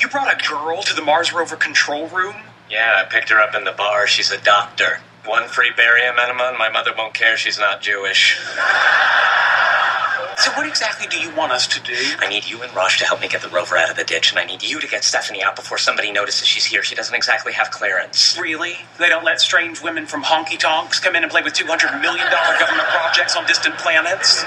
[0.00, 2.34] You brought a girl to the Mars rover control room?
[2.70, 4.06] Yeah, I picked her up in the bar.
[4.06, 5.00] She's a doctor.
[5.26, 8.38] One free barium enema, and my mother won't care she's not Jewish.
[10.38, 11.94] So, what exactly do you want us to do?
[12.18, 14.30] I need you and Raj to help me get the rover out of the ditch,
[14.30, 16.82] and I need you to get Stephanie out before somebody notices she's here.
[16.82, 18.38] She doesn't exactly have clearance.
[18.40, 18.76] Really?
[18.98, 22.26] They don't let strange women from honky tonks come in and play with $200 million
[22.30, 24.42] government projects on distant planets?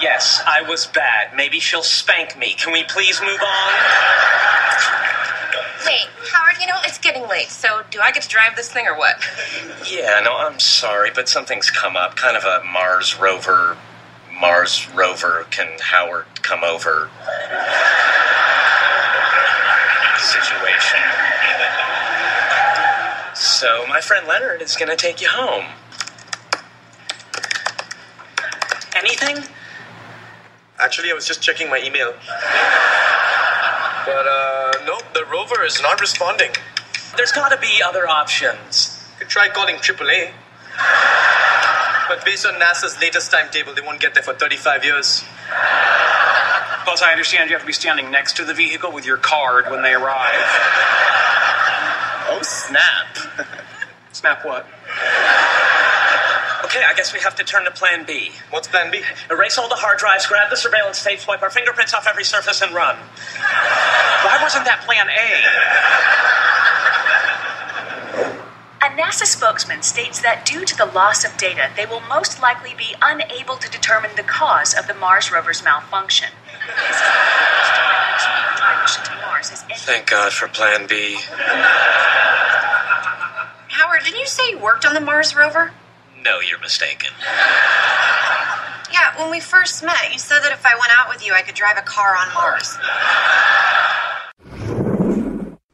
[0.00, 1.34] Yes, I was bad.
[1.34, 2.54] Maybe she'll spank me.
[2.54, 3.72] Can we please move on?
[5.86, 8.86] Wait, Howard, you know, it's getting late, so do I get to drive this thing
[8.86, 9.16] or what?
[9.90, 12.16] Yeah, no, I'm sorry, but something's come up.
[12.16, 13.76] Kind of a Mars rover.
[14.38, 17.08] Mars rover, can Howard come over?
[20.18, 21.00] Situation.
[23.34, 25.66] So, my friend Leonard is going to take you home.
[28.94, 29.44] Anything?
[30.78, 32.12] Actually, I was just checking my email.
[34.04, 36.50] But, uh, nope, the rover is not responding.
[37.16, 39.02] There's got to be other options.
[39.18, 40.32] Could try calling AAA.
[42.08, 45.24] But based on NASA's latest timetable, they won't get there for 35 years.
[46.84, 49.70] Plus, I understand you have to be standing next to the vehicle with your card
[49.70, 50.34] when they arrive.
[52.28, 53.16] Oh, snap.
[54.12, 54.66] Snap what?
[56.76, 58.32] Okay, I guess we have to turn to plan B.
[58.50, 59.00] What's plan B?
[59.30, 62.60] Erase all the hard drives, grab the surveillance tapes, wipe our fingerprints off every surface,
[62.60, 62.96] and run.
[62.96, 65.40] Why wasn't that plan A?
[68.84, 72.74] A NASA spokesman states that due to the loss of data, they will most likely
[72.76, 76.28] be unable to determine the cause of the Mars rover's malfunction.
[79.78, 81.16] Thank God for plan B.
[83.68, 85.72] Howard, didn't you say you worked on the Mars rover?
[86.26, 87.10] No, you're mistaken.
[88.92, 91.42] Yeah, when we first met, you said that if I went out with you, I
[91.42, 92.76] could drive a car on Mars.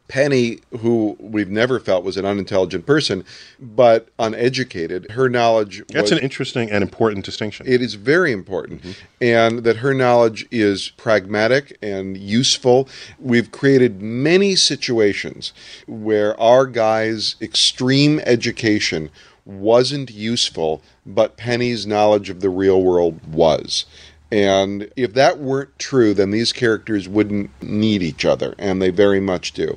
[0.09, 3.25] Penny, who we've never felt was an unintelligent person,
[3.59, 7.67] but uneducated, her knowledge That's was, an interesting and important distinction.
[7.67, 8.93] It is very important, mm-hmm.
[9.23, 12.91] and that her knowledge is pragmatic and useful.
[13.19, 15.55] We've created many situations
[15.87, 19.09] where our guy's extreme education
[19.45, 23.87] wasn't useful, but Penny's knowledge of the real world was.
[24.31, 29.21] And if that weren't true, then these characters wouldn't need each other, and they very
[29.21, 29.77] much do.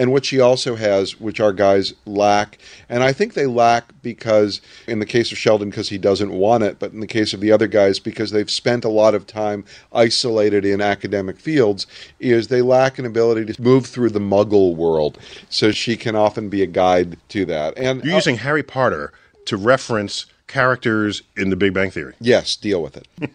[0.00, 2.56] And what she also has, which our guys lack,
[2.88, 6.62] and I think they lack because, in the case of Sheldon, because he doesn't want
[6.64, 9.26] it, but in the case of the other guys, because they've spent a lot of
[9.26, 11.86] time isolated in academic fields,
[12.18, 15.18] is they lack an ability to move through the muggle world.
[15.50, 17.76] So she can often be a guide to that.
[17.76, 19.12] And You're using Harry Potter
[19.44, 22.14] to reference characters in The Big Bang Theory.
[22.20, 23.06] Yes, deal with it.
[23.20, 23.28] I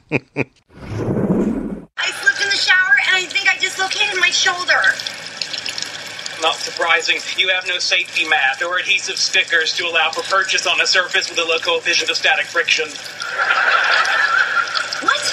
[2.09, 4.81] slipped in the shower and I think I dislocated my shoulder.
[6.41, 10.81] Not surprising, you have no safety mat or adhesive stickers to allow for purchase on
[10.81, 12.85] a surface with a low coefficient of static friction.
[15.01, 15.23] What?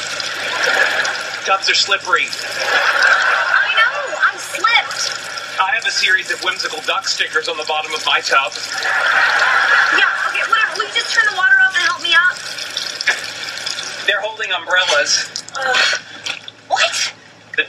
[1.44, 2.24] Tubs are slippery.
[2.30, 5.60] I know, I slipped.
[5.60, 8.52] I have a series of whimsical duck stickers on the bottom of my tub.
[9.98, 10.78] Yeah, okay, whatever.
[10.78, 12.38] Will you just turn the water off and help me up?
[14.06, 15.28] They're holding umbrellas.
[15.52, 16.01] What?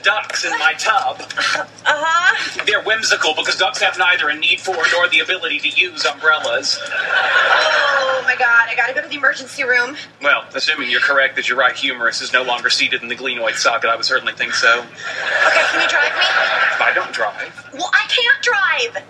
[0.03, 1.21] Ducks in my tub.
[1.21, 2.63] Uh huh.
[2.65, 6.79] They're whimsical because ducks have neither a need for nor the ability to use umbrellas.
[6.85, 9.95] Oh my god, I gotta go to the emergency room.
[10.21, 13.55] Well, assuming you're correct that your right humerus is no longer seated in the glenoid
[13.55, 14.79] socket, I would certainly think so.
[14.79, 16.25] Okay, can you drive me?
[16.79, 17.69] I don't drive.
[17.73, 19.03] Well, I can't drive.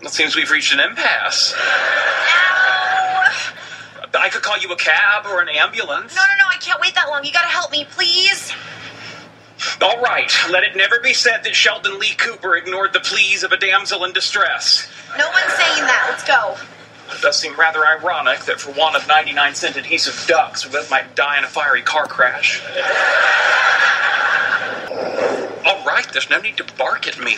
[0.00, 1.54] It seems we've reached an impasse.
[4.24, 6.14] I could call you a cab or an ambulance.
[6.14, 7.24] No, no, no, I can't wait that long.
[7.24, 8.54] You gotta help me, please.
[9.84, 13.52] All right, let it never be said that Sheldon Lee Cooper ignored the pleas of
[13.52, 14.88] a damsel in distress.
[15.18, 16.06] No one's saying that.
[16.08, 16.56] Let's go.
[17.14, 20.90] It does seem rather ironic that for one of 99 cent adhesive ducks, we both
[20.90, 22.62] might die in a fiery car crash.
[25.66, 27.36] All right, there's no need to bark at me.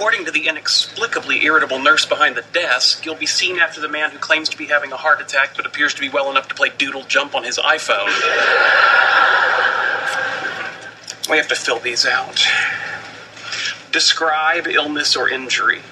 [0.00, 4.10] According to the inexplicably irritable nurse behind the desk, you'll be seen after the man
[4.10, 6.54] who claims to be having a heart attack but appears to be well enough to
[6.54, 8.06] play doodle jump on his iPhone.
[11.28, 12.42] We have to fill these out.
[13.92, 15.82] Describe illness or injury.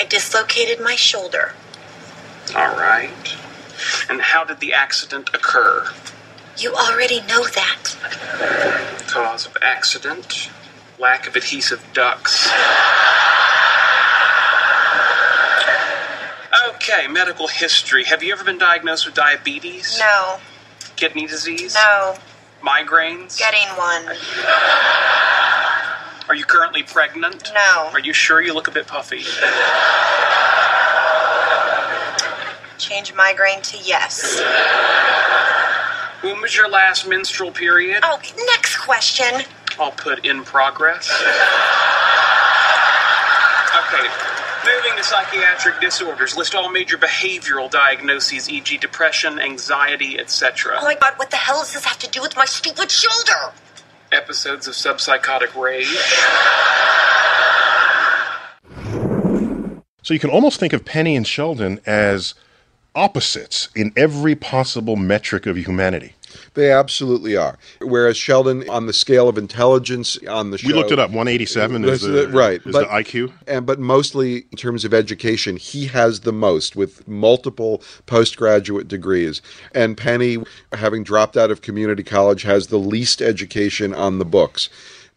[0.00, 1.52] I dislocated my shoulder.
[2.56, 3.36] All right.
[4.10, 5.86] And how did the accident occur?
[6.58, 9.04] You already know that.
[9.06, 10.50] Cause of accident,
[10.98, 12.50] lack of adhesive ducts.
[16.94, 18.04] Okay, medical history.
[18.04, 19.98] Have you ever been diagnosed with diabetes?
[19.98, 20.38] No.
[20.94, 21.74] Kidney disease?
[21.74, 22.14] No.
[22.62, 23.36] Migraines?
[23.36, 24.16] Getting one.
[26.28, 27.50] Are you currently pregnant?
[27.52, 27.90] No.
[27.92, 29.24] Are you sure you look a bit puffy?
[32.78, 34.40] Change migraine to yes.
[36.20, 38.04] When was your last menstrual period?
[38.04, 39.42] Oh, next question.
[39.80, 41.10] I'll put in progress.
[43.76, 44.33] Okay,
[44.64, 46.36] moving to psychiatric disorders.
[46.36, 50.76] List all major behavioral diagnoses, e.g., depression, anxiety, etc.
[50.80, 53.52] Oh my god, what the hell does this have to do with my stupid shoulder?
[54.12, 55.88] Episodes of subpsychotic rage.
[60.02, 62.34] So you can almost think of Penny and Sheldon as
[62.94, 66.14] opposites in every possible metric of humanity.
[66.54, 67.58] They absolutely are.
[67.80, 71.10] Whereas Sheldon, on the scale of intelligence on the show, We looked it up.
[71.10, 73.32] 187 is That's the, right, is but- the IQ.
[73.46, 79.42] and but mostly in terms of education, he has the most with multiple postgraduate degrees.
[79.74, 80.38] And Penny,
[80.72, 84.68] having dropped out of community college, has the least education on the books.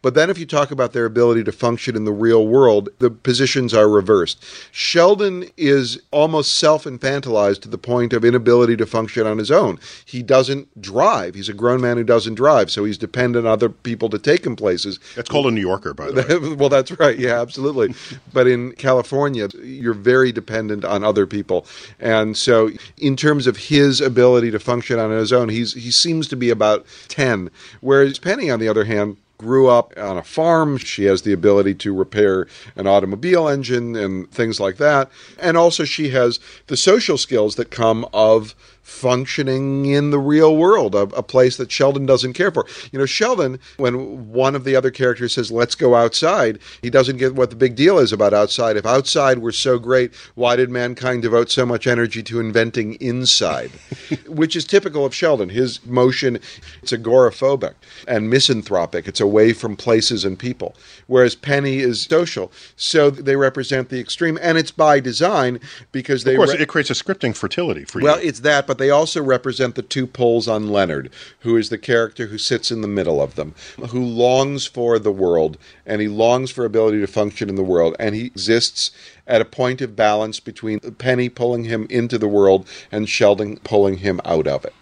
[0.08, 3.10] But then, if you talk about their ability to function in the real world, the
[3.10, 4.42] positions are reversed.
[4.72, 9.78] Sheldon is almost self infantilized to the point of inability to function on his own.
[10.06, 11.34] He doesn't drive.
[11.34, 14.46] He's a grown man who doesn't drive, so he's dependent on other people to take
[14.46, 14.98] him places.
[15.14, 16.54] That's called a New Yorker, by the way.
[16.54, 17.18] well, that's right.
[17.18, 17.94] Yeah, absolutely.
[18.32, 21.66] but in California, you're very dependent on other people,
[22.00, 26.28] and so in terms of his ability to function on his own, he's he seems
[26.28, 27.50] to be about ten.
[27.82, 29.18] Whereas Penny, on the other hand.
[29.38, 30.78] Grew up on a farm.
[30.78, 35.10] She has the ability to repair an automobile engine and things like that.
[35.38, 38.56] And also, she has the social skills that come of
[38.88, 42.66] functioning in the real world, a, a place that Sheldon doesn't care for.
[42.90, 47.18] You know, Sheldon, when one of the other characters says, let's go outside, he doesn't
[47.18, 48.76] get what the big deal is about outside.
[48.76, 53.70] If outside were so great, why did mankind devote so much energy to inventing inside?
[54.26, 55.50] Which is typical of Sheldon.
[55.50, 56.36] His motion,
[56.82, 57.74] it's agoraphobic
[58.06, 59.06] and misanthropic.
[59.06, 60.74] It's away from places and people.
[61.06, 62.50] Whereas Penny is social.
[62.76, 64.38] So they represent the extreme.
[64.40, 65.60] And it's by design
[65.92, 68.04] because they Of course, re- it creates a scripting fertility for you.
[68.04, 71.10] well, it's that, but they also represent the two poles on Leonard,
[71.40, 73.54] who is the character who sits in the middle of them,
[73.90, 77.94] who longs for the world, and he longs for ability to function in the world,
[77.98, 78.90] and he exists
[79.26, 83.98] at a point of balance between Penny pulling him into the world and Sheldon pulling
[83.98, 84.74] him out of it.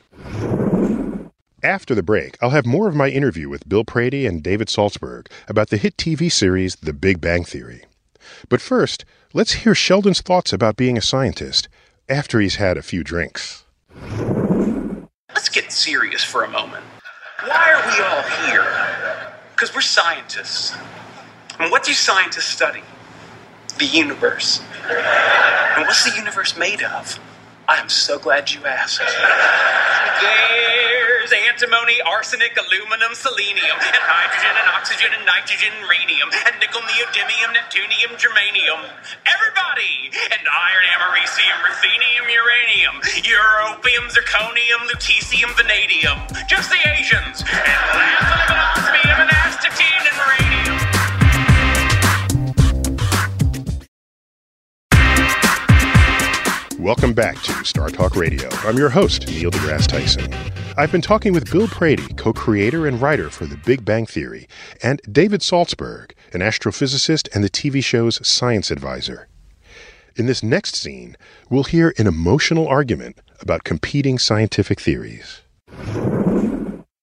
[1.62, 5.26] After the break, I'll have more of my interview with Bill Prady and David Saltzberg
[5.48, 7.82] about the hit TV series The Big Bang Theory.
[8.48, 11.68] But first, let's hear Sheldon's thoughts about being a scientist
[12.08, 13.64] after he's had a few drinks.
[15.34, 16.84] Let's get serious for a moment.
[17.44, 19.32] Why are we all here?
[19.54, 20.74] Because we're scientists.
[21.58, 22.82] And what do scientists study?
[23.78, 24.60] The universe.
[24.88, 27.18] And what's the universe made of?
[27.68, 29.00] I am so glad you asked.
[31.26, 36.78] There's antimony, arsenic, aluminum, selenium, and hydrogen, and oxygen, and nitrogen, and radium, and nickel,
[36.86, 38.86] neodymium, neptunium, germanium.
[39.26, 40.14] Everybody!
[40.14, 46.14] And iron, americium, ruthenium, uranium, europium, zirconium, lutetium, vanadium.
[46.46, 47.42] Just the Asians.
[47.42, 50.78] And lanthanum, and osmium, and astatine, and radium.
[56.78, 58.48] Welcome back to Star Talk Radio.
[58.62, 60.30] I'm your host, Neil deGrasse Tyson.
[60.78, 64.46] I've been talking with Bill Prady, co creator and writer for The Big Bang Theory,
[64.82, 69.26] and David Saltzberg, an astrophysicist and the TV show's science advisor.
[70.16, 71.16] In this next scene,
[71.48, 75.40] we'll hear an emotional argument about competing scientific theories.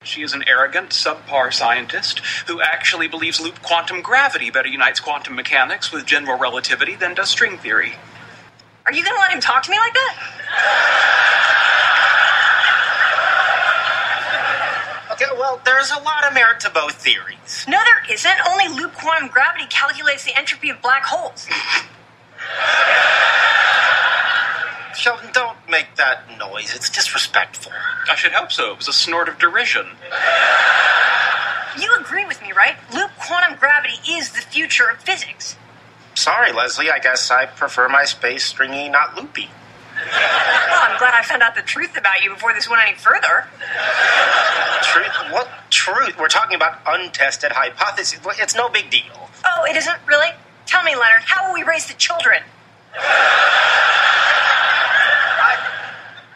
[0.04, 5.34] She is an arrogant, subpar scientist who actually believes loop quantum gravity better unites quantum
[5.36, 7.94] mechanics with general relativity than does string theory.
[8.86, 11.24] Are you gonna let him talk to me like that?
[15.14, 17.66] Okay, well, there's a lot of merit to both theories.
[17.68, 18.38] No, there isn't.
[18.50, 21.48] Only loop quantum gravity calculates the entropy of black holes.
[24.96, 26.74] Sheldon, don't make that noise.
[26.76, 27.72] It's disrespectful.
[28.10, 28.72] I should hope so.
[28.72, 29.88] It was a snort of derision.
[31.80, 32.76] You agree with me, right?
[32.94, 35.56] Loop quantum gravity is the future of physics.
[36.16, 36.92] Sorry, Leslie.
[36.92, 39.50] I guess I prefer my space stringy, not loopy.
[40.12, 43.46] Well, I'm glad I found out the truth about you before this went any further.
[44.84, 45.32] Truth?
[45.32, 46.18] What truth?
[46.20, 48.20] We're talking about untested hypotheses.
[48.40, 49.30] It's no big deal.
[49.46, 50.30] Oh, it isn't really?
[50.66, 52.42] Tell me, Leonard, how will we raise the children?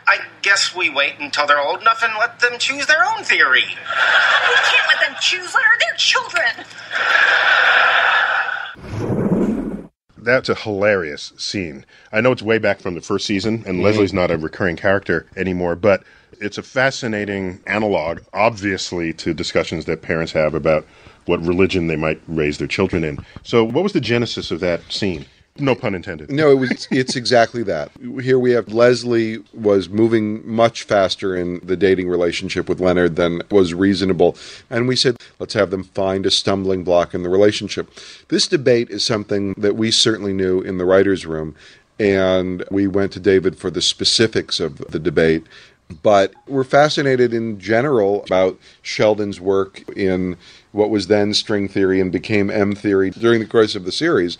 [0.09, 3.65] I guess we wait until they're old enough and let them choose their own theory.
[3.67, 5.79] We can't let them choose, Leonard.
[5.81, 6.65] They're children.
[10.27, 11.85] That's a hilarious scene.
[12.11, 13.81] I know it's way back from the first season, and mm-hmm.
[13.81, 16.03] Leslie's not a recurring character anymore, but
[16.41, 20.85] it's a fascinating analog, obviously, to discussions that parents have about
[21.27, 23.19] what religion they might raise their children in.
[23.43, 25.25] So, what was the genesis of that scene?
[25.59, 26.31] No pun intended.
[26.31, 26.87] No, it was.
[26.91, 27.91] It's exactly that.
[28.21, 33.41] Here we have Leslie was moving much faster in the dating relationship with Leonard than
[33.49, 34.35] was reasonable,
[34.69, 37.89] and we said let's have them find a stumbling block in the relationship.
[38.29, 41.55] This debate is something that we certainly knew in the writers' room,
[41.99, 45.45] and we went to David for the specifics of the debate.
[46.03, 50.35] But we're fascinated in general about Sheldon's work in
[50.73, 54.37] what was then string theory and became M theory during the course of the series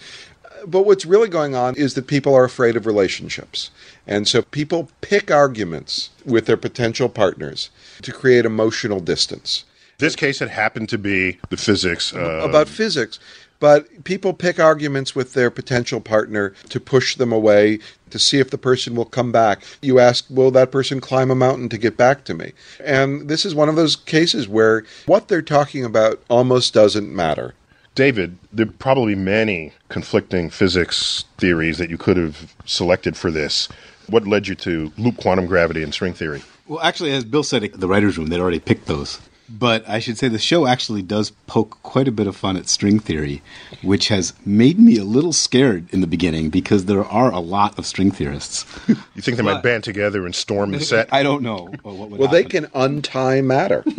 [0.68, 3.72] but what's really going on is that people are afraid of relationships.
[4.05, 7.70] And so people pick arguments with their potential partners
[8.01, 9.63] to create emotional distance.
[9.97, 12.13] This case had happened to be the physics.
[12.13, 13.20] Uh, about physics.
[13.59, 17.80] But people pick arguments with their potential partner to push them away,
[18.11, 19.63] to see if the person will come back.
[19.82, 22.53] You ask, will that person climb a mountain to get back to me?
[22.84, 27.55] And this is one of those cases where what they're talking about almost doesn't matter.
[27.97, 33.67] David, there are probably many conflicting physics theories that you could have selected for this.
[34.07, 36.43] What led you to loop quantum gravity and string theory?
[36.67, 39.19] Well, actually, as Bill said, the writer's room, they'd already picked those.
[39.49, 42.67] But I should say the show actually does poke quite a bit of fun at
[42.67, 43.41] string theory,
[43.81, 47.77] which has made me a little scared in the beginning because there are a lot
[47.79, 48.65] of string theorists.
[48.87, 51.07] You think they might band together and storm the set?
[51.13, 51.71] I don't know.
[51.81, 53.83] What would Well, they can untie matter.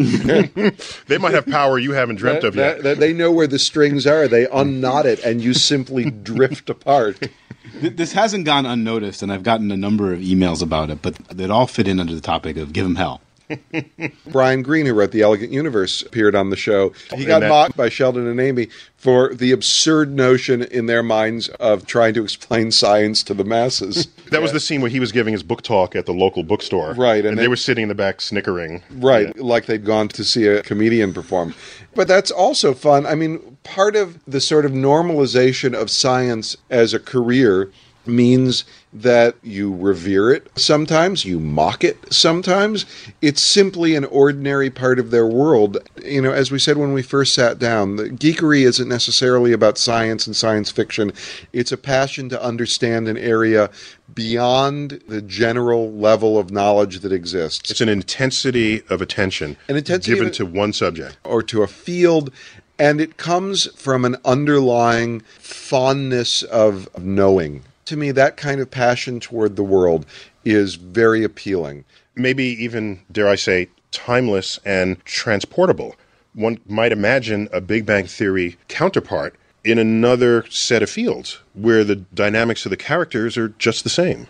[1.06, 2.76] they might have power you haven't dreamt of yet.
[2.76, 4.28] That- that they know where the strings are.
[4.28, 7.28] They unknot it, and you simply drift apart.
[7.74, 11.50] This hasn't gone unnoticed, and I've gotten a number of emails about it, but they'd
[11.50, 13.20] all fit in under the topic of give them hell.
[14.26, 16.92] Brian Greene, who wrote The Elegant Universe, appeared on the show.
[17.14, 21.48] He got that- mocked by Sheldon and Amy for the absurd notion in their minds
[21.60, 24.08] of trying to explain science to the masses.
[24.28, 26.92] That was the scene where he was giving his book talk at the local bookstore.
[26.92, 28.82] Right, And, and they, they- were sitting in the back snickering.
[28.90, 31.54] Right, like they'd gone to see a comedian perform.
[31.94, 33.06] But that's also fun.
[33.06, 37.70] I mean, part of the sort of normalization of science as a career
[38.08, 42.86] means that you revere it sometimes, you mock it sometimes.
[43.20, 45.76] It's simply an ordinary part of their world.
[46.02, 49.76] You know, as we said when we first sat down, the geekery isn't necessarily about
[49.78, 51.12] science and science fiction.
[51.52, 53.70] It's a passion to understand an area
[54.14, 57.70] beyond the general level of knowledge that exists.
[57.70, 61.18] It's an intensity of attention An intensity given of- to one subject.
[61.24, 62.32] or to a field
[62.80, 69.20] and it comes from an underlying fondness of knowing to me that kind of passion
[69.20, 70.06] toward the world
[70.44, 71.84] is very appealing
[72.18, 75.96] maybe even, dare I say, timeless and transportable.
[76.34, 79.34] One might imagine a Big Bang Theory counterpart
[79.64, 84.26] in another set of fields where the dynamics of the characters are just the same.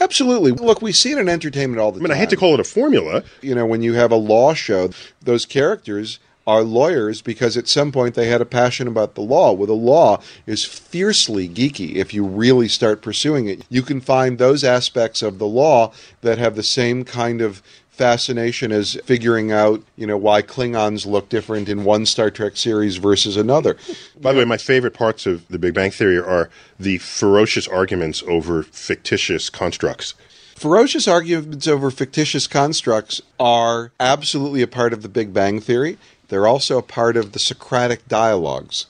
[0.00, 0.52] Absolutely.
[0.52, 2.16] Look, we see it in entertainment all the I mean, time.
[2.16, 3.22] I hate to call it a formula.
[3.40, 4.90] You know, when you have a law show,
[5.20, 9.52] those characters are lawyers because at some point they had a passion about the law.
[9.52, 13.64] Well, the law is fiercely geeky if you really start pursuing it.
[13.68, 17.62] You can find those aspects of the law that have the same kind of
[17.92, 22.96] fascination as figuring out, you know, why Klingons look different in one Star Trek series
[22.96, 23.76] versus another.
[24.20, 28.22] By the way, my favorite parts of the Big Bang Theory are the ferocious arguments
[28.26, 30.14] over fictitious constructs.
[30.56, 35.98] Ferocious arguments over fictitious constructs are absolutely a part of the Big Bang Theory.
[36.32, 38.86] They're also a part of the Socratic dialogues.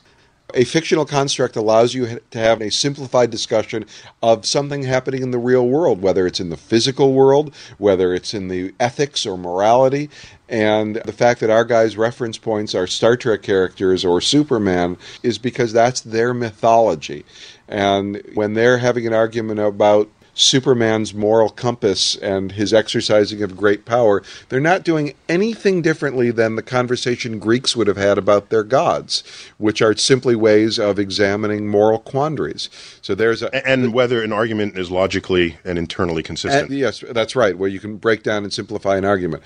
[0.55, 3.85] A fictional construct allows you to have a simplified discussion
[4.23, 8.33] of something happening in the real world, whether it's in the physical world, whether it's
[8.33, 10.09] in the ethics or morality.
[10.49, 15.39] And the fact that our guys' reference points are Star Trek characters or Superman is
[15.39, 17.25] because that's their mythology.
[17.67, 23.85] And when they're having an argument about Superman's moral compass and his exercising of great
[23.85, 28.65] power, they're not doing anything differently than the conversation Greeks would have had about their
[28.65, 29.23] gods,
[29.59, 32.69] which are simply ways of examining moral quandaries.
[33.03, 33.67] So there's a.
[33.67, 36.71] And whether an argument is logically and internally consistent.
[36.71, 39.43] And yes, that's right, where you can break down and simplify an argument.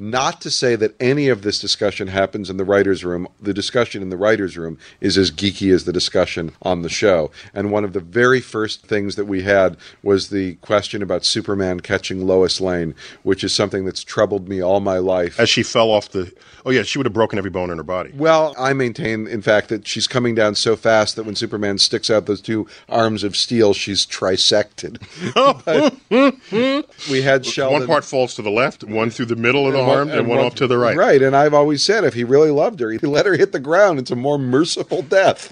[0.00, 3.28] Not to say that any of this discussion happens in the writer's room.
[3.38, 7.30] The discussion in the writer's room is as geeky as the discussion on the show.
[7.52, 11.80] And one of the very first things that we had was the question about Superman
[11.80, 12.94] catching Lois Lane,
[13.24, 15.38] which is something that's troubled me all my life.
[15.38, 16.32] As she fell off the.
[16.64, 18.10] Oh, yeah, she would have broken every bone in her body.
[18.14, 22.08] Well, I maintain, in fact, that she's coming down so fast that when Superman sticks
[22.08, 24.98] out those two arms of steel, she's trisected.
[27.10, 27.80] We had Sheldon.
[27.80, 30.38] One part falls to the left, one through the middle of the arm, and, one
[30.38, 30.96] off to the right.
[30.96, 33.60] Right, and I've always said if he really loved her, he let her hit the
[33.60, 33.98] ground.
[33.98, 35.48] It's a more merciful death.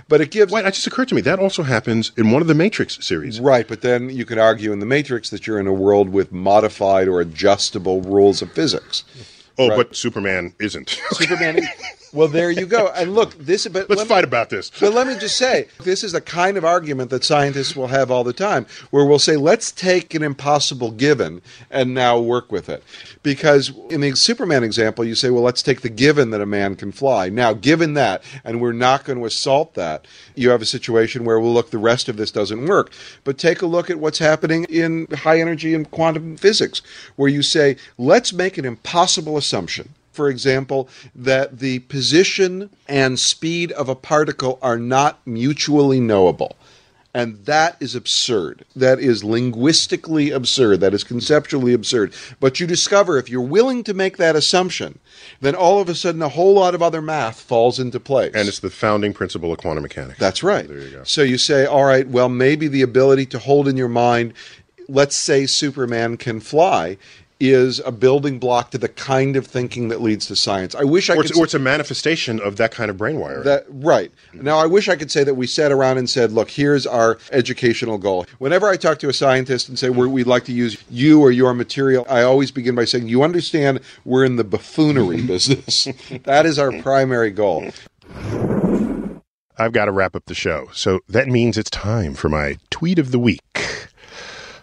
[0.08, 0.52] but it gives.
[0.52, 3.40] Wait, it just occurred to me that also happens in one of the Matrix series.
[3.40, 6.32] Right, but then you could argue in the Matrix that you're in a world with
[6.32, 9.04] modified or adjustable rules of physics.
[9.58, 9.76] Oh, Right.
[9.76, 10.98] but Superman isn't.
[11.12, 11.60] Superman.
[12.12, 12.92] well, there you go.
[12.94, 13.66] And look, this.
[13.66, 14.70] But Let's let me- fight about this.
[14.80, 18.10] But let me just say, this is the kind of argument that scientists will have
[18.10, 21.40] all the time, where we'll say, let's take an impossible given
[21.70, 22.82] and now work with it.
[23.22, 26.76] Because in the Superman example, you say, well, let's take the given that a man
[26.76, 27.28] can fly.
[27.28, 31.38] Now, given that, and we're not going to assault that, you have a situation where,
[31.40, 32.92] well, look, the rest of this doesn't work.
[33.24, 36.82] But take a look at what's happening in high energy and quantum physics,
[37.16, 43.72] where you say, let's make an impossible assumption for example, that the position and speed
[43.72, 46.56] of a particle are not mutually knowable.
[47.14, 48.64] And that is absurd.
[48.74, 50.80] That is linguistically absurd.
[50.80, 52.14] That is conceptually absurd.
[52.40, 54.98] But you discover if you're willing to make that assumption,
[55.42, 58.32] then all of a sudden a whole lot of other math falls into place.
[58.34, 60.18] And it's the founding principle of quantum mechanics.
[60.18, 60.66] That's right.
[60.66, 61.04] There you go.
[61.04, 64.32] So you say, all right, well, maybe the ability to hold in your mind,
[64.88, 66.96] let's say Superman can fly,
[67.50, 70.74] is a building block to the kind of thinking that leads to science.
[70.74, 71.30] I wish I Or could.
[71.30, 73.42] it's, or it's a manifestation of that kind of brain wiring.
[73.44, 76.50] that right now, I wish I could say that we sat around and said, "Look,
[76.50, 80.44] here's our educational goal." Whenever I talk to a scientist and say we we'd like
[80.44, 84.36] to use you or your material, I always begin by saying, "You understand, we're in
[84.36, 85.88] the buffoonery business.
[86.24, 87.70] that is our primary goal."
[89.58, 90.68] I've got to wrap up the show.
[90.72, 93.88] So that means it's time for my tweet of the week.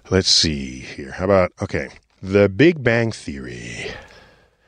[0.09, 1.11] Let's see here.
[1.11, 1.89] How about, okay,
[2.21, 3.91] the Big Bang Theory.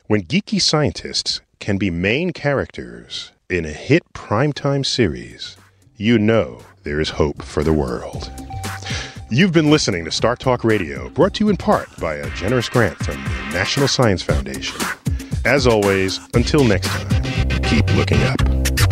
[0.08, 5.58] When geeky scientists can be main characters in a hit primetime series,
[5.98, 8.32] you know there is hope for the world.
[9.30, 12.70] You've been listening to Star Talk Radio, brought to you in part by a generous
[12.70, 14.80] grant from the National Science Foundation.
[15.44, 17.22] As always, until next time,
[17.64, 18.91] keep looking up.